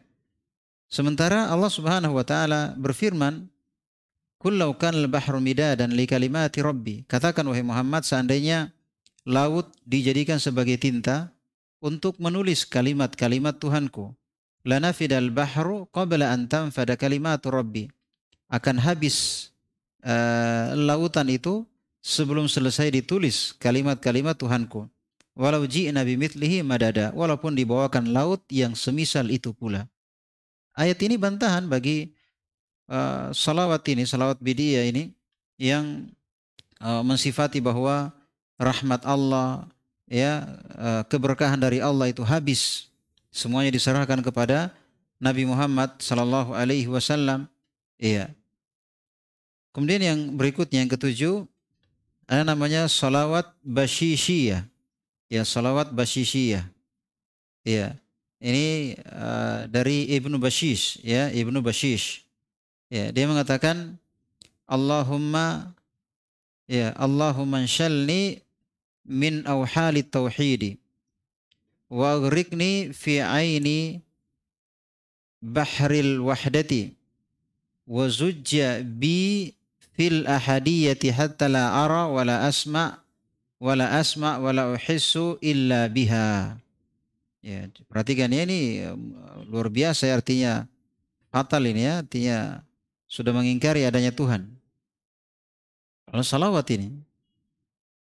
Sementara 0.90 1.50
Allah 1.50 1.70
Subhanahu 1.70 2.16
wa 2.16 2.26
taala 2.26 2.78
berfirman, 2.78 3.50
"Kullau 4.38 4.78
kan 4.78 4.94
al-bahru 4.94 5.42
midadan 5.42 5.92
li 5.92 6.06
kalimati 6.06 6.62
rabbi." 6.62 7.04
Katakan 7.10 7.44
wahai 7.50 7.66
Muhammad, 7.66 8.06
seandainya 8.06 8.72
laut 9.26 9.74
dijadikan 9.84 10.38
sebagai 10.38 10.78
tinta 10.78 11.34
untuk 11.82 12.22
menulis 12.22 12.64
kalimat-kalimat 12.64 13.58
Tuhanku, 13.58 14.14
lanafidal 14.64 15.34
bahru 15.34 15.90
qabla 15.90 16.32
an 16.32 16.46
tanfada 16.46 16.94
kalimatu 16.96 17.50
rabbi. 17.50 17.90
Akan 18.46 18.78
habis 18.78 19.50
uh, 20.06 20.78
lautan 20.78 21.34
itu 21.34 21.66
sebelum 22.06 22.46
selesai 22.46 22.94
ditulis 22.94 23.58
kalimat-kalimat 23.58 24.38
Tuhanku. 24.38 24.86
Walau 25.34 25.66
ji'na 25.66 26.06
bimithlihi 26.06 26.62
madada. 26.62 27.10
Walaupun 27.18 27.58
dibawakan 27.58 28.14
laut 28.14 28.46
yang 28.54 28.78
semisal 28.78 29.34
itu 29.34 29.50
pula. 29.52 29.90
Ayat 30.78 31.02
ini 31.02 31.18
bantahan 31.18 31.66
bagi 31.66 32.14
uh, 32.88 33.34
salawat 33.34 33.82
ini, 33.90 34.06
salawat 34.06 34.38
bidiyah 34.38 34.86
ini 34.86 35.10
yang 35.58 36.08
uh, 36.78 37.02
mensifati 37.02 37.58
bahwa 37.58 38.14
rahmat 38.62 39.02
Allah, 39.04 39.66
ya 40.06 40.46
uh, 40.78 41.04
keberkahan 41.10 41.58
dari 41.58 41.82
Allah 41.82 42.14
itu 42.14 42.22
habis 42.22 42.88
Semuanya 43.36 43.68
diserahkan 43.68 44.24
kepada 44.24 44.72
Nabi 45.20 45.44
Muhammad 45.44 46.00
sallallahu 46.00 46.56
alaihi 46.56 46.88
wasallam. 46.88 47.52
Iya. 48.00 48.32
Kemudian 49.76 50.00
yang 50.00 50.20
berikutnya 50.40 50.80
yang 50.80 50.88
ketujuh 50.88 51.44
ada 52.26 52.44
namanya 52.46 52.90
salawat 52.90 53.50
basyishiyah. 53.62 54.66
Ya, 55.30 55.42
salawat 55.46 55.94
basyishiyah. 55.94 56.66
Iya. 57.66 57.98
Ini 58.46 59.00
uh, 59.10 59.66
dari 59.72 60.06
Ibnu 60.14 60.38
Bashish 60.38 61.02
ya, 61.02 61.34
Ibnu 61.34 61.66
Bashish. 61.66 62.22
Ya, 62.94 63.10
dia 63.10 63.26
mengatakan 63.26 63.98
Allahumma 64.70 65.74
ya 66.70 66.94
Allahumma 66.94 67.66
shalni 67.66 68.46
min 69.06 69.42
awhali 69.50 70.06
tauhidi 70.06 70.78
wa 71.90 72.18
aghrikni 72.18 72.94
fi 72.94 73.22
aini 73.22 74.02
bahril 75.42 76.22
wahdati 76.22 76.94
wa 77.90 78.10
zujja 78.10 78.82
bi 78.82 79.54
fil 79.96 80.28
ahadiyati 80.28 81.10
hatta 81.16 81.48
la 81.48 81.88
ara 81.88 82.12
wa 82.12 82.22
la 82.28 82.46
asma 82.46 83.00
wa 83.58 83.74
la 83.74 83.96
asma 83.96 84.38
wa 84.38 84.52
la 84.52 84.76
uhissu 84.76 85.40
illa 85.40 85.88
biha. 85.88 86.60
Ya, 87.46 87.70
perhatikan 87.88 88.34
ya 88.34 88.44
ini 88.44 88.84
um, 88.90 89.16
luar 89.48 89.70
biasa 89.70 90.10
ya 90.10 90.18
artinya 90.18 90.52
fatal 91.36 91.68
ini 91.68 91.84
ya, 91.84 92.00
artinya 92.00 92.38
sudah 93.12 93.36
mengingkari 93.36 93.84
adanya 93.84 94.16
Tuhan. 94.16 94.48
Kalau 96.08 96.24
salawat 96.24 96.64
ini, 96.72 96.96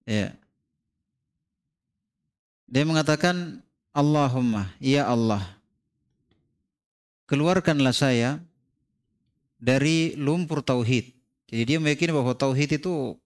ya, 0.09 0.33
dia 2.65 2.83
mengatakan, 2.87 3.61
Allahumma, 3.93 4.73
ya 4.81 5.05
Allah, 5.05 5.43
keluarkanlah 7.29 7.93
saya 7.93 8.41
dari 9.61 10.17
lumpur 10.17 10.65
tauhid. 10.65 11.13
Jadi 11.51 11.63
dia 11.67 11.77
meyakini 11.83 12.15
bahwa 12.15 12.31
tauhid 12.31 12.79
itu 12.79 13.19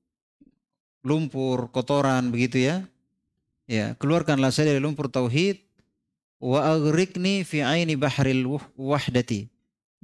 lumpur, 1.06 1.70
kotoran 1.70 2.34
begitu 2.34 2.66
ya. 2.66 2.82
Ya, 3.70 3.94
keluarkanlah 3.98 4.50
saya 4.50 4.74
dari 4.74 4.82
lumpur 4.82 5.10
tauhid 5.10 5.62
wa 6.42 6.62
aghrikni 6.66 7.42
fi 7.42 7.66
aini 7.66 7.98
bahril 7.98 8.46
wahdati 8.78 9.50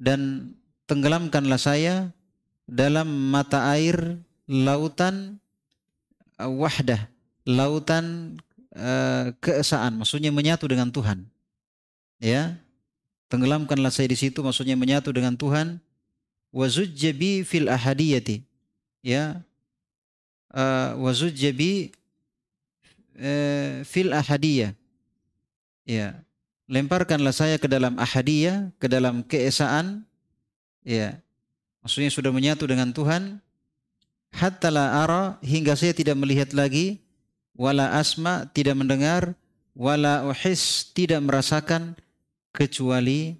dan 0.01 0.53
tenggelamkanlah 0.89 1.61
saya 1.61 2.09
dalam 2.65 3.05
mata 3.29 3.69
air 3.73 4.17
lautan 4.49 5.37
wahdah, 6.41 7.05
lautan 7.45 8.37
uh, 8.73 9.29
keesaan, 9.37 10.01
maksudnya 10.01 10.33
menyatu 10.33 10.65
dengan 10.65 10.89
Tuhan. 10.89 11.29
Ya, 12.21 12.57
tenggelamkanlah 13.29 13.93
saya 13.93 14.09
di 14.09 14.17
situ, 14.17 14.41
maksudnya 14.41 14.77
menyatu 14.77 15.13
dengan 15.13 15.37
Tuhan. 15.37 15.81
Wa 16.51 16.67
zujjabi 16.67 17.47
fil 17.47 17.71
ahadiyati. 17.71 18.43
Ya. 19.01 19.41
Uh, 20.51 20.99
wa 20.99 21.11
zujjabi 21.15 21.95
uh, 23.17 23.81
fil 23.87 24.11
ahadiyah. 24.11 24.75
Ya. 25.87 26.21
Lemparkanlah 26.71 27.35
saya 27.35 27.59
ke 27.59 27.67
dalam 27.67 27.95
ahadiyah 27.99 28.71
ke 28.77 28.87
dalam 28.91 29.23
keesaan. 29.23 30.03
Ya. 30.83 31.19
Maksudnya 31.81 32.11
sudah 32.13 32.29
menyatu 32.29 32.67
dengan 32.67 32.93
Tuhan. 32.93 33.41
Hatta 34.31 34.71
la 34.71 35.03
ara 35.03 35.35
hingga 35.43 35.75
saya 35.75 35.91
tidak 35.91 36.15
melihat 36.15 36.55
lagi. 36.55 37.03
Wala 37.55 37.99
asma 37.99 38.47
tidak 38.51 38.79
mendengar. 38.79 39.35
Wala 39.75 40.27
uhis 40.27 40.87
tidak 40.91 41.23
merasakan. 41.23 41.95
Kecuali 42.51 43.39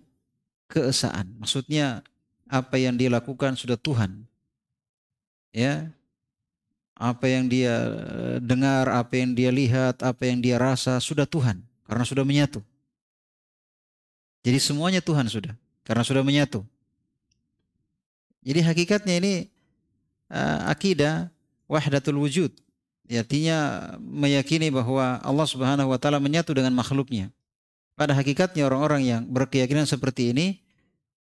keesaan. 0.72 1.36
Maksudnya 1.36 2.00
apa 2.52 2.76
yang 2.76 3.00
dia 3.00 3.08
lakukan 3.08 3.56
sudah 3.56 3.80
Tuhan. 3.80 4.28
Ya. 5.56 5.88
Apa 7.00 7.32
yang 7.32 7.48
dia 7.48 7.72
eh, 7.88 8.38
dengar, 8.44 8.92
apa 8.92 9.16
yang 9.16 9.32
dia 9.32 9.50
lihat, 9.50 10.04
apa 10.04 10.28
yang 10.28 10.44
dia 10.44 10.60
rasa 10.60 11.00
sudah 11.00 11.24
Tuhan 11.24 11.64
karena 11.88 12.04
sudah 12.04 12.28
menyatu. 12.28 12.60
Jadi 14.44 14.60
semuanya 14.60 15.00
Tuhan 15.00 15.26
sudah 15.32 15.56
karena 15.88 16.04
sudah 16.04 16.22
menyatu. 16.22 16.62
Jadi 18.42 18.60
hakikatnya 18.66 19.22
ini 19.22 19.34
uh, 20.34 20.66
akidah 20.66 21.30
wahdatul 21.70 22.18
wujud. 22.18 22.50
Artinya 23.06 23.92
meyakini 24.02 24.74
bahwa 24.74 25.22
Allah 25.22 25.46
Subhanahu 25.46 25.94
wa 25.94 26.00
taala 26.02 26.18
menyatu 26.18 26.58
dengan 26.58 26.74
makhluknya. 26.74 27.30
Pada 27.94 28.18
hakikatnya 28.18 28.66
orang-orang 28.66 29.02
yang 29.06 29.22
berkeyakinan 29.30 29.86
seperti 29.86 30.34
ini 30.34 30.58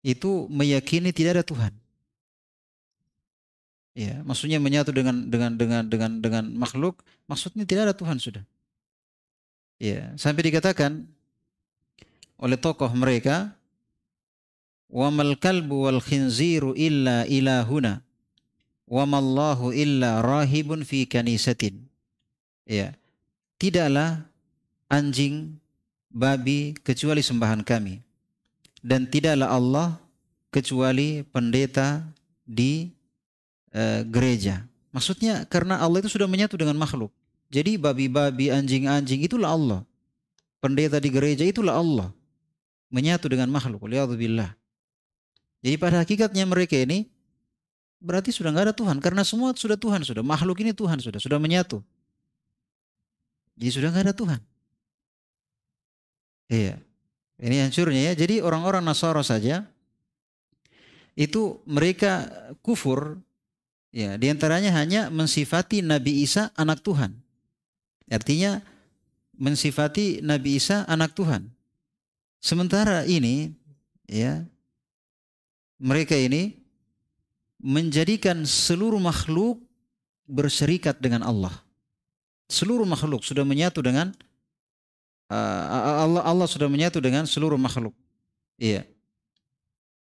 itu 0.08 0.48
meyakini 0.48 1.12
tidak 1.12 1.36
ada 1.36 1.44
Tuhan. 1.44 1.74
Ya, 3.92 4.24
maksudnya 4.24 4.56
menyatu 4.64 4.96
dengan 4.96 5.28
dengan 5.28 5.52
dengan 5.60 5.84
dengan 5.84 6.12
dengan 6.24 6.44
makhluk, 6.56 7.04
maksudnya 7.28 7.68
tidak 7.68 7.92
ada 7.92 7.96
Tuhan 7.98 8.16
sudah. 8.16 8.46
Ya, 9.84 10.16
sampai 10.16 10.48
dikatakan 10.48 11.04
oleh 12.40 12.56
tokoh 12.56 12.88
mereka, 12.96 13.52
"Wa 14.88 15.12
mal 15.12 15.36
kalbu 15.36 15.92
wal 15.92 16.00
khinziru 16.00 16.72
illa 16.78 17.28
ilahuna, 17.28 18.00
wa 18.88 19.04
mallahu 19.04 19.76
illa 19.76 20.24
rahibun 20.24 20.88
fi 20.88 21.04
kanisatin." 21.04 21.84
Ya. 22.64 22.96
Tidaklah 23.58 24.30
anjing 24.88 25.58
babi 26.14 26.78
kecuali 26.86 27.26
sembahan 27.26 27.66
kami. 27.66 28.07
Dan 28.88 29.04
tidaklah 29.12 29.52
Allah 29.52 30.00
kecuali 30.48 31.20
pendeta 31.28 32.08
di 32.48 32.96
e, 33.76 34.08
gereja. 34.08 34.64
Maksudnya 34.96 35.44
karena 35.52 35.84
Allah 35.84 36.00
itu 36.00 36.08
sudah 36.08 36.24
menyatu 36.24 36.56
dengan 36.56 36.80
makhluk. 36.80 37.12
Jadi 37.52 37.76
babi-babi, 37.76 38.48
anjing-anjing 38.48 39.28
itulah 39.28 39.52
Allah. 39.52 39.80
Pendeta 40.64 41.04
di 41.04 41.12
gereja 41.12 41.44
itulah 41.44 41.76
Allah. 41.76 42.16
Menyatu 42.88 43.28
dengan 43.28 43.52
makhluk. 43.52 43.84
Waliyahzubillah. 43.84 44.56
Jadi 45.68 45.76
pada 45.76 46.00
hakikatnya 46.00 46.48
mereka 46.48 46.80
ini 46.80 47.12
berarti 48.00 48.32
sudah 48.32 48.56
nggak 48.56 48.72
ada 48.72 48.76
Tuhan. 48.76 49.04
Karena 49.04 49.28
semua 49.28 49.52
sudah 49.52 49.76
Tuhan. 49.76 50.08
Sudah 50.08 50.24
makhluk 50.24 50.64
ini 50.64 50.72
Tuhan 50.72 51.04
sudah. 51.04 51.20
Sudah 51.20 51.40
menyatu. 51.40 51.84
Jadi 53.60 53.70
sudah 53.76 53.92
nggak 53.92 54.06
ada 54.12 54.16
Tuhan. 54.16 54.40
Iya. 56.48 56.87
Ini 57.38 57.70
hancurnya 57.70 58.12
ya. 58.12 58.14
Jadi 58.18 58.42
orang-orang 58.42 58.82
Nasara 58.82 59.22
saja 59.22 59.66
itu 61.18 61.62
mereka 61.66 62.30
kufur 62.62 63.18
ya 63.90 64.18
di 64.22 64.30
antaranya 64.30 64.70
hanya 64.74 65.10
mensifati 65.10 65.82
Nabi 65.82 66.26
Isa 66.26 66.54
anak 66.58 66.82
Tuhan. 66.82 67.14
Artinya 68.10 68.62
mensifati 69.38 70.22
Nabi 70.26 70.58
Isa 70.58 70.86
anak 70.90 71.14
Tuhan. 71.14 71.50
Sementara 72.42 73.06
ini 73.06 73.54
ya 74.10 74.46
mereka 75.78 76.18
ini 76.18 76.58
menjadikan 77.62 78.46
seluruh 78.46 79.02
makhluk 79.02 79.62
berserikat 80.30 80.98
dengan 81.02 81.26
Allah. 81.26 81.54
Seluruh 82.48 82.86
makhluk 82.86 83.26
sudah 83.26 83.44
menyatu 83.44 83.82
dengan 83.84 84.14
uh, 85.32 85.66
Allah 86.08 86.24
Allah 86.24 86.48
sudah 86.48 86.72
menyatu 86.72 87.04
dengan 87.04 87.28
seluruh 87.28 87.60
makhluk. 87.60 87.92
Iya. 88.56 88.88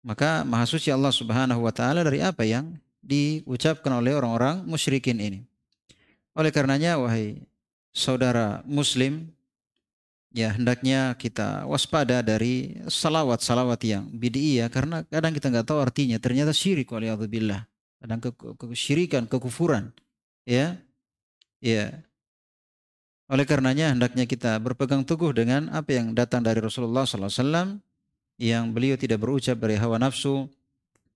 Maka 0.01 0.47
maha 0.47 0.63
suci 0.63 0.87
Allah 0.87 1.11
Subhanahu 1.11 1.67
wa 1.67 1.73
taala 1.75 2.07
dari 2.07 2.23
apa 2.23 2.47
yang 2.47 2.79
diucapkan 3.03 3.91
oleh 3.91 4.15
orang-orang 4.15 4.63
musyrikin 4.63 5.19
ini. 5.19 5.43
Oleh 6.31 6.55
karenanya 6.55 6.95
wahai 6.95 7.43
saudara 7.91 8.63
muslim 8.63 9.27
ya 10.37 10.53
hendaknya 10.53 11.17
kita 11.17 11.65
waspada 11.65 12.21
dari 12.21 12.77
salawat-salawat 12.85 13.81
yang 13.81 14.05
bid'iyah 14.13 14.69
karena 14.69 15.01
kadang 15.09 15.33
kita 15.33 15.49
nggak 15.49 15.65
tahu 15.65 15.81
artinya 15.81 16.21
ternyata 16.21 16.53
syirik 16.53 16.93
waliyadzubillah 16.93 17.65
kadang 17.97 18.19
ke, 18.21 18.29
kekufuran 19.25 19.89
ya 20.45 20.77
ya 21.57 21.89
oleh 23.27 23.43
karenanya 23.43 23.91
hendaknya 23.91 24.23
kita 24.23 24.55
berpegang 24.63 25.03
teguh 25.03 25.35
dengan 25.35 25.67
apa 25.75 25.99
yang 25.99 26.15
datang 26.15 26.39
dari 26.39 26.63
Rasulullah 26.63 27.03
SAW 27.03 27.83
yang 28.39 28.71
beliau 28.71 28.95
tidak 28.95 29.19
berucap 29.19 29.59
dari 29.59 29.75
hawa 29.75 29.99
nafsu 29.99 30.47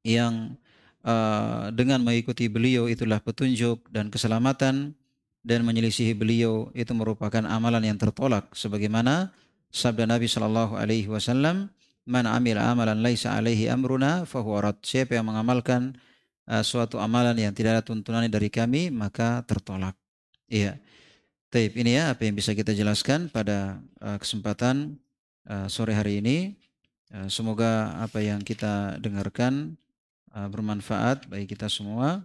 yang 0.03 0.59
uh, 1.07 1.72
dengan 1.72 2.03
mengikuti 2.03 2.51
beliau 2.51 2.91
itulah 2.91 3.24
petunjuk 3.24 3.88
dan 3.88 4.12
keselamatan 4.12 4.91
dan 5.41 5.59
menyelisihi 5.64 6.12
beliau 6.12 6.68
itu 6.76 6.91
merupakan 6.91 7.47
amalan 7.47 7.88
yang 7.88 7.97
tertolak 7.97 8.51
sebagaimana 8.51 9.32
sabda 9.72 10.03
Nabi 10.03 10.28
Shallallahu 10.28 10.76
Alaihi 10.76 11.07
Wasallam 11.07 11.72
man 12.03 12.28
amil 12.28 12.59
amalan 12.59 12.99
laisa 12.99 13.39
alaihi 13.39 13.72
amruna 13.72 14.28
fahuwa 14.28 14.68
rad. 14.68 14.78
Siapa 14.84 15.16
yang 15.16 15.32
mengamalkan 15.32 15.95
uh, 16.51 16.59
suatu 16.59 16.99
amalan 16.99 17.39
yang 17.39 17.55
tidak 17.55 17.80
ada 17.80 17.84
tuntunannya 17.88 18.28
dari 18.28 18.51
kami 18.51 18.91
maka 18.91 19.47
tertolak. 19.47 19.95
Iya 20.51 20.76
Taib 21.52 21.76
ini 21.76 21.99
ya 21.99 22.16
apa 22.16 22.24
yang 22.24 22.39
bisa 22.39 22.56
kita 22.56 22.72
jelaskan 22.72 23.28
pada 23.28 23.84
uh, 23.99 24.16
kesempatan 24.16 24.95
uh, 25.52 25.68
sore 25.68 25.91
hari 25.91 26.24
ini. 26.24 26.56
Uh, 27.12 27.28
semoga 27.28 27.91
apa 27.99 28.24
yang 28.24 28.39
kita 28.39 28.95
dengarkan 29.04 29.76
uh, 30.32 30.47
bermanfaat 30.47 31.28
bagi 31.28 31.52
kita 31.52 31.68
semua. 31.68 32.24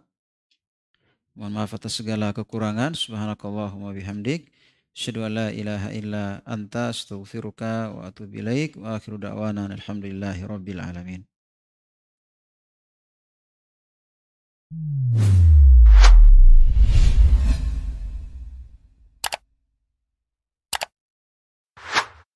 Mohon 1.34 1.52
maaf 1.58 1.74
atas 1.74 1.98
segala 1.98 2.30
kekurangan. 2.30 2.94
Subhanakallahumma 2.94 3.90
bihamdik. 3.98 4.54
Asyhadu 4.94 5.26
an 5.26 5.32
la 5.34 5.48
ilaha 5.50 5.90
illa 5.90 6.38
anta 6.46 6.94
astaghfiruka 6.94 7.98
wa 7.98 8.06
atubu 8.06 8.38
ilaik 8.46 8.78
wa 8.78 8.94
akhiru 8.94 9.18
da'wana 9.18 9.66
alhamdulillahi 9.74 10.46
rabbil 10.46 10.78
alamin. 10.78 11.26
Hmm. 14.70 15.65